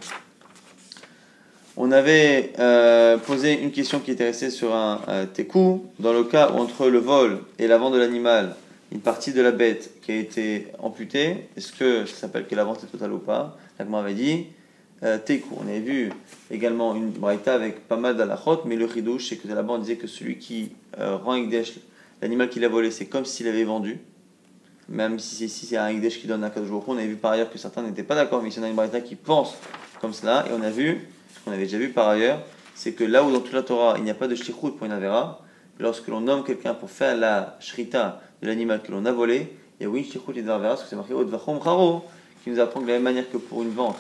On 1.79 1.93
avait 1.93 2.53
euh, 2.59 3.19
posé 3.19 3.61
une 3.61 3.71
question 3.71 4.01
qui 4.01 4.11
était 4.11 4.25
restée 4.25 4.49
sur 4.51 4.75
un 4.75 5.03
euh. 5.09 5.27
Dans 5.99 6.13
le 6.15 6.25
cas 6.25 6.51
où 6.53 6.57
entre 6.57 6.89
le 6.89 6.99
vol 6.99 7.41
et 7.59 7.67
la 7.67 7.77
vente 7.77 7.93
de 7.93 7.99
l'animal, 7.99 8.57
une 8.93 9.01
partie 9.01 9.33
de 9.33 9.43
la 9.43 9.51
bête 9.51 9.91
qui 10.03 10.13
a 10.13 10.17
été 10.17 10.69
amputée, 10.79 11.49
est-ce 11.57 11.73
que 11.73 12.07
ça 12.07 12.17
s'appelle 12.17 12.47
que 12.47 12.55
la 12.55 12.65
vente 12.65 12.83
est 12.83 12.87
totale 12.87 13.13
ou 13.13 13.19
pas? 13.19 13.59
L'agma 13.79 13.99
avait 13.99 14.15
dit 14.15 14.47
euh. 15.03 15.19
On 15.59 15.69
avait 15.69 15.81
vu 15.81 16.11
également 16.51 16.95
une 16.95 17.11
braïta 17.11 17.55
avec 17.55 17.87
pas 17.87 17.97
mal 17.97 18.17
d'alachot, 18.17 18.63
mais 18.65 18.77
le 18.77 18.87
ridouche, 18.87 19.29
c'est 19.29 19.37
que 19.37 19.47
là-bas 19.47 19.75
on 19.75 19.79
disait 19.79 19.97
que 19.97 20.07
celui 20.07 20.39
qui 20.39 20.71
euh, 20.99 21.17
rend 21.17 21.35
Ekdesh, 21.35 21.75
l'animal 22.23 22.49
qu'il 22.49 22.65
a 22.65 22.69
volé, 22.69 22.91
c'est 22.91 23.07
comme 23.07 23.27
s'il 23.27 23.49
avait 23.49 23.65
vendu. 23.65 23.99
Même 24.89 25.19
si, 25.19 25.49
c'est 25.49 25.77
un 25.77 25.89
Ekdesh 25.89 26.21
qui 26.21 26.27
donne 26.27 26.45
un 26.45 26.65
jour. 26.65 26.85
On 26.87 26.97
avait 26.97 27.09
vu 27.09 27.17
par 27.17 27.33
ailleurs 27.33 27.51
que 27.51 27.59
certains 27.59 27.83
n'étaient 27.83 28.05
pas 28.05 28.15
d'accord, 28.15 28.43
mais 28.43 28.51
il 28.51 28.57
y 28.57 28.61
en 28.61 28.63
a 28.63 28.69
une 28.69 28.77
braïta 28.77 29.01
qui 29.03 29.17
pense 29.17 29.57
comme 30.01 30.15
cela. 30.15 30.47
Et 30.49 30.53
on 30.59 30.63
a 30.63 30.71
vu, 30.71 31.09
qu'on 31.47 31.53
avait 31.53 31.63
déjà 31.63 31.79
vu 31.79 31.91
par 31.91 32.09
ailleurs, 32.09 32.41
c'est 32.75 32.93
que 32.93 33.05
là 33.05 33.23
où 33.23 33.31
dans 33.31 33.41
toute 33.41 33.53
la 33.53 33.63
Torah 33.63 33.95
il 33.99 34.05
n'y 34.05 34.11
a 34.11 34.15
pas 34.15 34.27
de 34.27 34.35
shlichut 34.35 34.73
pour 34.77 34.85
une 34.85 34.93
avera, 34.93 35.41
lorsque 35.79 36.09
l'on 36.09 36.21
nomme 36.21 36.43
quelqu'un 36.43 36.75
pour 36.75 36.91
faire 36.91 37.17
la 37.17 37.57
shrita 37.61 38.21
de 38.43 38.49
l'animal 38.49 38.83
que 38.83 38.91
l'on 38.91 39.07
a 39.07 39.13
volé, 39.13 39.57
il 39.79 39.85
y 39.85 39.87
a 39.87 39.89
oui, 39.89 40.05
shlichut 40.05 40.37
et 40.37 40.49
avera, 40.49 40.71
parce 40.71 40.83
que 40.83 40.89
c'est 40.89 40.97
marqué 40.97 41.15
Odvachom 41.15 41.63
Charo, 41.63 42.05
qui 42.43 42.51
nous 42.51 42.59
apprend 42.59 42.81
de 42.81 42.87
la 42.89 42.95
même 42.95 43.05
manière 43.05 43.31
que 43.31 43.37
pour 43.37 43.63
une 43.63 43.71
vente 43.71 43.97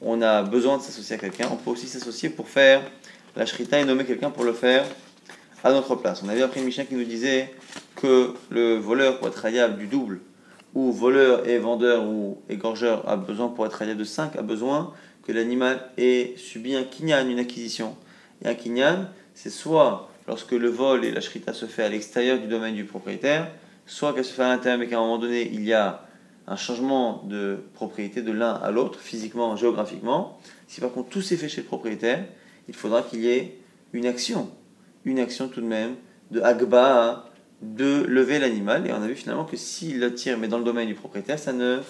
on 0.00 0.22
a 0.22 0.42
besoin 0.42 0.78
de 0.78 0.82
s'associer 0.82 1.16
à 1.16 1.18
quelqu'un, 1.18 1.48
on 1.50 1.56
peut 1.56 1.70
aussi 1.70 1.86
s'associer 1.86 2.30
pour 2.30 2.48
faire 2.48 2.82
la 3.36 3.46
shrita 3.46 3.78
et 3.78 3.84
nommer 3.84 4.04
quelqu'un 4.04 4.30
pour 4.30 4.44
le 4.44 4.52
faire 4.52 4.84
à 5.64 5.72
notre 5.72 5.96
place. 5.96 6.22
On 6.24 6.28
avait 6.28 6.42
appris 6.42 6.60
une 6.60 6.66
Mishnah 6.66 6.84
qui 6.84 6.94
nous 6.94 7.04
disait 7.04 7.52
que 7.96 8.34
le 8.50 8.76
voleur 8.76 9.18
pour 9.18 9.28
être 9.28 9.36
rayable 9.36 9.76
du 9.76 9.86
double, 9.86 10.20
ou 10.74 10.92
voleur 10.92 11.48
et 11.48 11.58
vendeur 11.58 12.04
ou 12.04 12.40
égorgeur 12.48 13.08
a 13.08 13.16
besoin 13.16 13.48
pour 13.48 13.66
être 13.66 13.74
rayable 13.74 13.98
de 13.98 14.04
5, 14.04 14.36
a 14.36 14.42
besoin 14.42 14.92
que 15.28 15.32
l'animal 15.34 15.90
ait 15.98 16.32
subi 16.38 16.74
un 16.74 16.84
kinyan, 16.84 17.28
une 17.28 17.38
acquisition. 17.38 17.94
Et 18.42 18.48
un 18.48 18.54
kinyan, 18.54 19.10
c'est 19.34 19.50
soit 19.50 20.10
lorsque 20.26 20.52
le 20.52 20.70
vol 20.70 21.04
et 21.04 21.10
la 21.10 21.20
shrita 21.20 21.52
se 21.52 21.66
fait 21.66 21.82
à 21.82 21.90
l'extérieur 21.90 22.38
du 22.38 22.46
domaine 22.46 22.74
du 22.74 22.84
propriétaire, 22.84 23.50
soit 23.84 24.14
qu'elle 24.14 24.24
se 24.24 24.32
fait 24.32 24.42
à 24.42 24.48
l'intérieur 24.48 24.78
mais 24.78 24.86
qu'à 24.86 24.96
un 24.96 25.00
moment 25.00 25.18
donné 25.18 25.50
il 25.52 25.64
y 25.64 25.74
a 25.74 26.06
un 26.46 26.56
changement 26.56 27.24
de 27.24 27.58
propriété 27.74 28.22
de 28.22 28.32
l'un 28.32 28.54
à 28.54 28.70
l'autre, 28.70 29.00
physiquement, 29.00 29.54
géographiquement. 29.54 30.40
Si 30.66 30.80
par 30.80 30.92
contre 30.92 31.10
tout 31.10 31.20
s'est 31.20 31.36
fait 31.36 31.50
chez 31.50 31.60
le 31.60 31.66
propriétaire, 31.66 32.24
il 32.66 32.74
faudra 32.74 33.02
qu'il 33.02 33.20
y 33.20 33.28
ait 33.28 33.58
une 33.92 34.06
action, 34.06 34.50
une 35.04 35.18
action 35.18 35.48
tout 35.48 35.60
de 35.60 35.66
même 35.66 35.96
de 36.30 36.40
Agba 36.40 37.26
de 37.60 38.04
lever 38.08 38.38
l'animal. 38.38 38.86
Et 38.86 38.92
on 38.92 39.02
a 39.02 39.06
vu 39.06 39.14
finalement 39.14 39.44
que 39.44 39.58
s'il 39.58 40.00
le 40.00 40.14
tire, 40.14 40.38
mais 40.38 40.48
dans 40.48 40.58
le 40.58 40.64
domaine 40.64 40.88
du 40.88 40.94
propriétaire, 40.94 41.38
ça 41.38 41.52
ne 41.52 41.80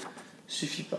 suffit 0.48 0.83
pas. 0.83 0.98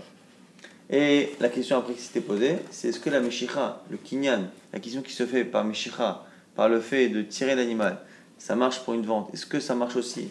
Et 0.89 1.34
la 1.39 1.49
question 1.49 1.78
après 1.78 1.93
qui 1.93 2.02
s'était 2.02 2.21
posée, 2.21 2.58
c'est 2.71 2.89
est-ce 2.89 2.99
que 2.99 3.12
la 3.12 3.19
Meshicha, 3.19 3.82
le 3.91 3.97
Kinyan, 3.97 4.49
la 4.73 4.80
question 4.80 5.02
qui 5.02 5.13
se 5.13 5.25
fait 5.25 5.45
par 5.45 5.63
Meshicha, 5.63 6.25
par 6.56 6.67
le 6.67 6.80
fait 6.80 7.10
de 7.10 7.21
tirer 7.21 7.56
l'animal, 7.56 7.99
ça 8.39 8.56
marche 8.56 8.80
pour 8.80 8.95
une 8.95 9.06
vente 9.06 9.30
Est-ce 9.34 9.45
que 9.45 9.60
ça 9.60 9.75
marche 9.75 9.95
aussi 9.95 10.30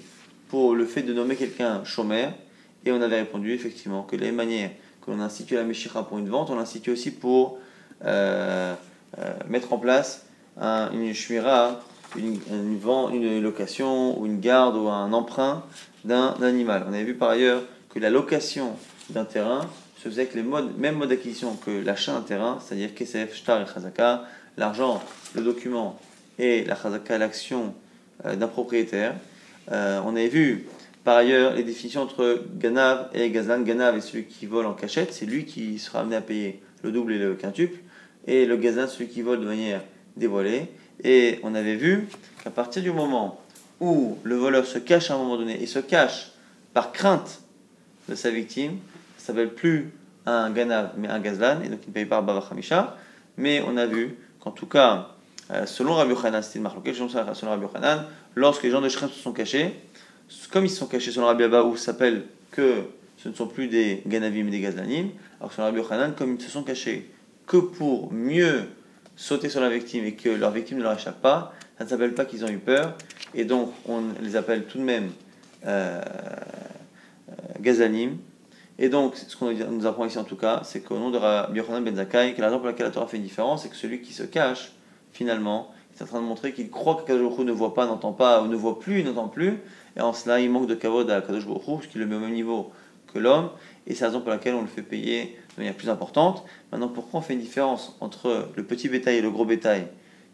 pour 0.49 0.75
le 0.75 0.85
fait 0.85 1.03
de 1.03 1.13
nommer 1.13 1.37
quelqu'un 1.37 1.85
chômeur? 1.85 2.33
Et 2.85 2.91
on 2.91 3.01
avait 3.01 3.21
répondu 3.21 3.53
effectivement 3.53 4.03
que 4.03 4.17
les 4.17 4.33
manières 4.33 4.71
que 5.05 5.11
l'on 5.11 5.21
institue 5.21 5.55
la 5.55 5.63
Meshira 5.63 6.09
pour 6.09 6.19
une 6.19 6.29
vente, 6.29 6.51
on 6.51 6.57
l'institue 6.57 6.91
aussi 6.91 7.13
pour 7.13 7.59
euh, 8.05 8.75
euh, 9.19 9.33
mettre 9.49 9.73
en 9.73 9.79
place 9.79 10.25
une 10.61 11.15
shmira, 11.15 11.81
une, 12.17 12.41
une, 12.51 13.41
location 13.41 14.19
ou 14.21 14.27
une 14.27 14.41
garde 14.41 14.77
ou 14.77 14.89
un 14.89 15.13
emprunt 15.13 15.63
d'un 16.05 16.35
animal. 16.43 16.85
On 16.89 16.93
avait 16.93 17.05
vu 17.05 17.15
par 17.15 17.31
ailleurs 17.31 17.63
que 17.91 18.01
la 18.01 18.11
location 18.11 18.73
d'un 19.11 19.25
terrain 19.25 19.69
se 20.09 20.15
faisait 20.15 20.23
avec 20.23 20.35
les 20.35 20.43
modes, 20.43 20.77
mêmes 20.79 20.97
modes 20.97 21.11
d'acquisition 21.11 21.55
que 21.55 21.71
l'achat 21.71 22.13
d'un 22.13 22.23
terrain, 22.23 22.59
c'est-à-dire 22.65 22.95
Kesef, 22.95 23.35
Shtar 23.35 23.63
et 23.63 23.67
Chazaka, 23.67 24.25
l'argent, 24.57 25.03
le 25.35 25.43
document 25.43 25.99
et 26.39 26.65
la 26.65 26.75
Chazaka, 26.75 27.19
l'action 27.19 27.75
euh, 28.25 28.37
d'un 28.37 28.49
propriétaire. 28.49 29.15
on 29.71 30.17
avait 30.17 30.29
vu 30.29 30.67
par 31.09 31.17
ailleurs, 31.17 31.55
les 31.55 31.63
définitions 31.63 32.03
entre 32.03 32.45
Ganav 32.59 33.09
et 33.15 33.31
Gazlan, 33.31 33.63
Ganav 33.63 33.97
est 33.97 34.03
celui 34.03 34.25
qui 34.25 34.45
vole 34.45 34.67
en 34.67 34.75
cachette, 34.75 35.15
c'est 35.15 35.25
lui 35.25 35.47
qui 35.47 35.79
sera 35.79 36.01
amené 36.01 36.17
à 36.17 36.21
payer 36.21 36.61
le 36.83 36.93
double 36.93 37.15
et 37.15 37.19
le 37.19 37.35
quintuple, 37.35 37.79
et 38.27 38.45
le 38.45 38.59
Gazlan, 38.59 38.89
celui 38.89 39.09
qui 39.09 39.23
vole 39.23 39.41
de 39.41 39.47
manière 39.47 39.81
dévoilée. 40.19 40.67
Et 41.03 41.39
on 41.45 41.55
avait 41.55 41.77
vu 41.77 42.09
qu'à 42.45 42.51
partir 42.51 42.83
du 42.83 42.93
moment 42.93 43.41
où 43.81 44.19
le 44.23 44.35
voleur 44.35 44.67
se 44.67 44.79
cache 44.79 45.11
à 45.11 45.15
un 45.15 45.17
moment 45.17 45.39
donné, 45.39 45.63
et 45.63 45.67
se 45.67 45.79
cache 45.79 46.33
par 46.75 46.93
crainte 46.93 47.41
de 48.11 48.15
sa 48.15 48.31
victime, 48.31 48.77
ça 49.17 49.29
s'appelle 49.29 49.55
plus 49.55 49.91
un 50.29 50.51
Ganav, 50.51 50.91
mais 50.97 51.09
un 51.09 51.21
Gazlan, 51.21 51.63
et 51.63 51.69
donc 51.69 51.81
il 51.85 51.89
ne 51.89 51.95
paye 51.95 52.05
pas 52.05 52.21
Baba 52.21 52.45
Hamisha. 52.51 52.97
Mais 53.37 53.63
on 53.67 53.77
a 53.77 53.87
vu 53.87 54.17
qu'en 54.41 54.51
tout 54.51 54.67
cas, 54.67 55.09
euh, 55.51 55.65
selon 55.65 55.95
Rabbi 55.95 56.11
Yochanan, 56.11 56.43
c'était 56.43 56.59
une 56.59 56.69
selon 56.69 57.51
Rabbi 57.51 57.63
Yochanan, 57.63 58.05
lorsque 58.35 58.65
les 58.65 58.71
gens 58.71 58.81
de 58.81 58.89
Shrem 58.89 59.09
se 59.09 59.19
sont 59.19 59.33
cachés, 59.33 59.75
comme 60.51 60.67
ils 60.67 60.71
sont 60.71 60.87
cachés 60.87 61.11
le 61.17 61.23
Rabbi 61.23 61.45
Abba, 61.45 61.63
où 61.63 61.77
s'appelle 61.77 62.25
que 62.51 62.83
ce 63.17 63.29
ne 63.29 63.35
sont 63.35 63.47
plus 63.47 63.69
des 63.69 64.03
ganavim 64.07 64.47
et 64.49 64.51
des 64.51 64.61
gazlanim, 64.61 65.11
alors 65.41 65.53
sur 65.53 65.63
Rabbi 65.63 65.79
Yochanan, 65.79 66.13
comme 66.15 66.35
ils 66.35 66.41
se 66.41 66.51
sont 66.51 66.63
cachés 66.63 67.11
que 67.47 67.57
pour 67.57 68.13
mieux 68.13 68.65
sauter 69.17 69.49
sur 69.49 69.61
la 69.61 69.71
victime 69.71 70.05
et 70.05 70.13
que 70.13 70.29
leur 70.29 70.51
victime 70.51 70.79
ne 70.79 70.83
leur 70.83 70.97
échappe 70.97 71.21
pas, 71.23 71.55
ça 71.79 71.85
ne 71.85 71.89
s'appelle 71.89 72.15
pas 72.15 72.25
qu'ils 72.25 72.45
ont 72.45 72.49
eu 72.49 72.59
peur, 72.59 72.95
et 73.35 73.45
donc 73.45 73.73
on 73.87 74.03
les 74.21 74.37
appelle 74.37 74.65
tout 74.65 74.79
de 74.79 74.85
même 74.85 75.11
euh, 75.67 76.01
euh. 77.31 77.33
Et 78.79 78.89
donc, 78.89 79.17
ce 79.17 79.37
qu'on 79.37 79.53
nous 79.53 79.87
apprend 79.87 80.05
ici 80.05 80.19
en 80.19 80.25
tout 80.25 80.37
cas, 80.37 80.61
c'est 80.63 80.81
qu'au 80.81 80.99
nom 80.99 81.11
de 81.11 81.19
Rabbi 81.19 81.59
Yochanan 81.59 81.83
ben 81.83 81.97
Zakkai, 81.97 82.35
que 82.35 82.41
la 82.41 82.47
raison 82.47 82.59
pour 82.59 82.69
laquelle 82.69 82.87
la 82.87 82.93
Torah 82.93 83.09
fait 83.09 83.17
une 83.17 83.25
différence, 83.25 83.63
c'est 83.63 83.69
que 83.69 83.77
celui 83.77 84.01
qui 84.01 84.13
se 84.13 84.23
cache, 84.23 84.73
finalement, 85.13 85.73
est 85.99 86.03
en 86.03 86.07
train 86.07 86.21
de 86.21 86.27
montrer 86.27 86.53
qu'il 86.53 86.71
croit 86.71 86.95
que 86.95 87.07
Kadosh 87.07 87.39
ne 87.39 87.51
voit 87.51 87.75
pas, 87.75 87.87
n'entend 87.87 88.13
pas, 88.13 88.43
ou 88.43 88.47
ne 88.47 88.55
voit 88.55 88.79
plus, 88.79 89.03
n'entend 89.03 89.29
plus, 89.29 89.59
et 89.97 90.01
en 90.01 90.13
cela 90.13 90.39
il 90.39 90.49
manque 90.51 90.69
de 90.69 90.77
kavod 90.77 91.11
à 91.11 91.21
Kadosh 91.21 91.47
Baruch 91.47 91.65
parce 91.67 91.87
qu'il 91.89 92.01
le 92.01 92.17
au 92.17 92.21
même 92.21 92.33
niveau 92.33 92.71
que 93.13 93.19
l'homme, 93.19 93.51
et 93.87 93.95
c'est 93.95 94.03
la 94.03 94.09
raison 94.09 94.21
pour 94.21 94.31
laquelle 94.31 94.55
on 94.55 94.61
le 94.61 94.69
fait 94.69 94.83
payer 94.83 95.37
de 95.57 95.63
manière 95.63 95.75
plus 95.75 95.89
importante. 95.89 96.45
Maintenant, 96.71 96.89
pourquoi 96.89 97.19
on 97.19 97.23
fait 97.23 97.33
une 97.35 97.41
différence 97.41 97.97
entre 98.01 98.49
le 98.55 98.63
petit 98.63 98.89
bétail 98.89 99.17
et 99.17 99.23
le 99.23 99.31
gros 99.31 99.45
bétail? 99.45 99.89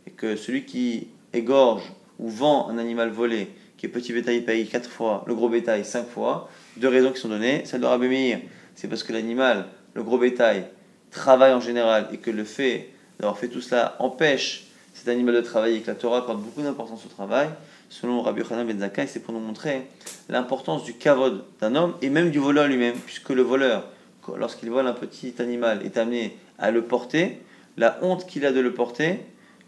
Et 0.07 0.11
que 0.11 0.37
celui 0.37 0.65
qui 0.65 1.09
égorge 1.33 1.95
ou 2.19 2.29
vend 2.29 2.69
un 2.69 2.77
animal 2.77 3.09
volé, 3.09 3.49
qui 3.77 3.87
est 3.87 3.89
petit 3.89 4.13
bétail, 4.13 4.41
paye 4.43 4.67
4 4.67 4.89
fois, 4.89 5.25
le 5.27 5.35
gros 5.35 5.49
bétail 5.49 5.85
5 5.85 6.07
fois, 6.07 6.49
deux 6.77 6.89
raisons 6.89 7.13
qui 7.13 7.21
sont 7.21 7.29
données. 7.29 7.63
Celle 7.65 7.81
de 7.81 7.87
Rabbi 7.87 8.35
c'est 8.75 8.89
parce 8.89 9.03
que 9.03 9.13
l'animal, 9.13 9.67
le 9.95 10.03
gros 10.03 10.19
bétail, 10.19 10.65
travaille 11.11 11.53
en 11.53 11.61
général 11.61 12.09
et 12.13 12.19
que 12.19 12.31
le 12.31 12.45
fait 12.45 12.91
d'avoir 13.19 13.39
fait 13.39 13.49
tout 13.49 13.61
cela 13.61 13.97
empêche 14.01 14.65
cet 14.95 15.09
animal 15.09 15.35
de 15.35 15.41
travailler 15.41 15.77
et 15.77 15.81
que 15.81 15.89
la 15.89 15.95
Torah 15.95 16.19
accorde 16.19 16.43
beaucoup 16.43 16.63
d'importance 16.63 17.05
au 17.05 17.09
travail. 17.09 17.49
Selon 17.89 18.23
Rabbi 18.23 18.41
Yochanan 18.41 18.67
Ben 18.67 18.79
Zakkai, 18.81 19.07
c'est 19.07 19.21
pour 19.21 19.35
nous 19.35 19.41
montrer 19.41 19.83
l'importance 20.29 20.85
du 20.85 20.95
kavod 20.95 21.45
d'un 21.61 21.75
homme 21.77 21.95
et 22.03 22.11
même 22.11 22.31
du 22.31 22.39
voleur 22.39 22.67
lui-même, 22.67 22.97
puisque 23.07 23.31
le 23.31 23.43
voleur, 23.43 23.89
lorsqu'il 24.37 24.71
vole 24.71 24.87
un 24.87 24.93
petit 24.93 25.35
animal, 25.39 25.83
est 25.85 25.97
amené 25.97 26.37
à 26.59 26.71
le 26.71 26.83
porter, 26.83 27.41
la 27.77 27.99
honte 28.03 28.27
qu'il 28.27 28.47
a 28.47 28.53
de 28.53 28.61
le 28.61 28.73
porter 28.73 29.21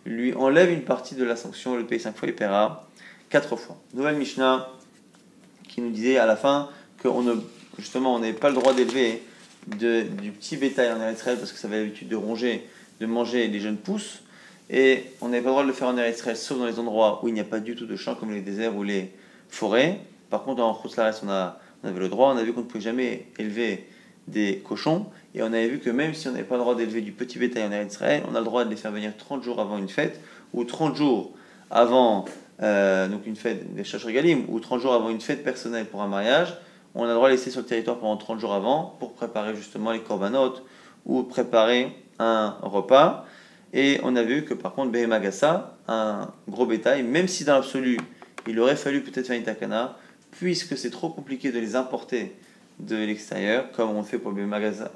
lui 0.04 0.34
enlève 0.34 0.70
une 0.70 0.82
partie 0.82 1.16
de 1.16 1.24
la 1.24 1.36
sanction, 1.36 1.76
le 1.76 1.84
paye 1.84 1.98
cinq 1.98 2.16
fois, 2.16 2.28
il 2.28 2.34
paiera 2.34 2.85
quatre 3.28 3.56
fois. 3.56 3.76
Nouvelle 3.94 4.16
Mishnah 4.16 4.68
qui 5.68 5.80
nous 5.80 5.90
disait 5.90 6.18
à 6.18 6.26
la 6.26 6.36
fin 6.36 6.68
qu'on 7.02 7.24
justement, 7.78 8.14
on 8.14 8.18
n'avait 8.18 8.32
pas 8.32 8.48
le 8.48 8.54
droit 8.54 8.72
d'élever 8.72 9.22
du 9.66 10.32
petit 10.32 10.56
bétail 10.56 10.92
en 10.92 11.12
Israël 11.12 11.38
parce 11.38 11.52
que 11.52 11.58
ça 11.58 11.68
avait 11.68 11.78
l'habitude 11.78 12.08
de 12.08 12.16
ronger, 12.16 12.66
de 13.00 13.06
manger 13.06 13.48
les 13.48 13.60
jeunes 13.60 13.76
pousses. 13.76 14.22
Et 14.70 15.04
on 15.20 15.28
n'avait 15.28 15.42
pas 15.42 15.48
le 15.48 15.52
droit 15.52 15.62
de 15.62 15.68
le 15.68 15.74
faire 15.74 15.88
en 15.88 15.98
Israël 15.98 16.36
sauf 16.36 16.58
dans 16.58 16.66
les 16.66 16.78
endroits 16.78 17.20
où 17.22 17.28
il 17.28 17.34
n'y 17.34 17.40
a 17.40 17.44
pas 17.44 17.60
du 17.60 17.74
tout 17.74 17.86
de 17.86 17.96
champs 17.96 18.14
comme 18.14 18.32
les 18.32 18.40
déserts 18.40 18.76
ou 18.76 18.82
les 18.82 19.12
forêt. 19.48 20.00
Par 20.30 20.42
contre, 20.42 20.62
en 20.62 20.72
a, 21.28 21.58
on 21.84 21.88
avait 21.88 22.00
le 22.00 22.08
droit, 22.08 22.32
on 22.32 22.36
a 22.36 22.42
vu 22.42 22.52
qu'on 22.52 22.60
ne 22.60 22.66
pouvait 22.66 22.82
jamais 22.82 23.26
élever 23.38 23.86
des 24.26 24.58
cochons, 24.58 25.06
et 25.34 25.42
on 25.42 25.46
avait 25.46 25.68
vu 25.68 25.78
que 25.78 25.90
même 25.90 26.14
si 26.14 26.26
on 26.26 26.32
n'avait 26.32 26.44
pas 26.44 26.56
le 26.56 26.62
droit 26.62 26.74
d'élever 26.74 27.00
du 27.00 27.12
petit 27.12 27.38
bétail 27.38 27.64
en 27.64 27.86
Israël, 27.86 28.24
on 28.28 28.34
a 28.34 28.40
le 28.40 28.44
droit 28.44 28.64
de 28.64 28.70
les 28.70 28.76
faire 28.76 28.90
venir 28.90 29.12
30 29.16 29.44
jours 29.44 29.60
avant 29.60 29.78
une 29.78 29.88
fête, 29.88 30.20
ou 30.52 30.64
30 30.64 30.96
jours 30.96 31.32
avant 31.70 32.24
euh, 32.62 33.08
donc 33.08 33.26
une 33.26 33.36
fête 33.36 33.74
des 33.74 33.84
Chash 33.84 34.06
ou 34.48 34.60
30 34.60 34.80
jours 34.80 34.94
avant 34.94 35.10
une 35.10 35.20
fête 35.20 35.44
personnelle 35.44 35.86
pour 35.86 36.02
un 36.02 36.08
mariage, 36.08 36.56
on 36.94 37.04
a 37.04 37.08
le 37.08 37.14
droit 37.14 37.28
de 37.28 37.34
laisser 37.34 37.50
sur 37.50 37.60
le 37.60 37.66
territoire 37.66 37.98
pendant 37.98 38.16
30 38.16 38.40
jours 38.40 38.54
avant 38.54 38.96
pour 38.98 39.12
préparer 39.12 39.54
justement 39.54 39.92
les 39.92 40.00
corbanotes 40.00 40.62
ou 41.04 41.22
préparer 41.22 41.94
un 42.18 42.56
repas. 42.62 43.26
Et 43.74 44.00
on 44.02 44.16
a 44.16 44.22
vu 44.22 44.44
que 44.44 44.54
par 44.54 44.72
contre, 44.72 44.92
Behemagasa, 44.92 45.76
un 45.88 46.30
gros 46.48 46.64
bétail, 46.64 47.02
même 47.02 47.28
si 47.28 47.44
dans 47.44 47.54
l'absolu 47.54 47.98
il 48.46 48.58
aurait 48.60 48.76
fallu 48.76 49.02
peut-être 49.02 49.26
faire 49.26 49.36
une 49.36 49.42
takana, 49.42 49.96
puisque 50.30 50.78
c'est 50.78 50.90
trop 50.90 51.10
compliqué 51.10 51.52
de 51.52 51.58
les 51.58 51.76
importer 51.76 52.36
de 52.78 52.96
l'extérieur, 52.96 53.70
comme 53.72 53.90
on 53.90 54.02
fait 54.02 54.18
pour 54.18 54.32
le 54.32 54.46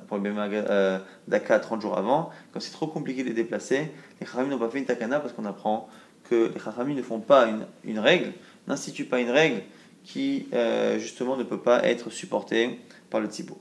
pour 0.06 0.18
le 0.18 0.32
euh, 0.36 0.98
Daka 1.28 1.58
30 1.58 1.80
jours 1.80 1.96
avant, 1.96 2.30
quand 2.52 2.60
c'est 2.60 2.72
trop 2.72 2.86
compliqué 2.86 3.22
de 3.22 3.28
les 3.28 3.34
déplacer, 3.34 3.90
les 4.20 4.26
Chachamim 4.26 4.48
n'ont 4.48 4.58
pas 4.58 4.68
fait 4.68 4.78
une 4.78 4.84
takana 4.84 5.18
parce 5.18 5.32
qu'on 5.32 5.46
apprend 5.46 5.88
les 6.34 6.60
Chachamim 6.60 6.94
ne 6.94 7.02
font 7.02 7.20
pas 7.20 7.48
une, 7.84 7.98
règle, 7.98 8.32
n'instituent 8.66 9.04
pas 9.04 9.20
une 9.20 9.30
règle 9.30 9.62
qui 10.04 10.48
euh, 10.52 10.98
justement 10.98 11.36
ne 11.36 11.44
peut 11.44 11.60
pas 11.60 11.84
être 11.84 12.10
supportée 12.10 12.80
par 13.10 13.20
le 13.20 13.28
Tzibour. 13.28 13.58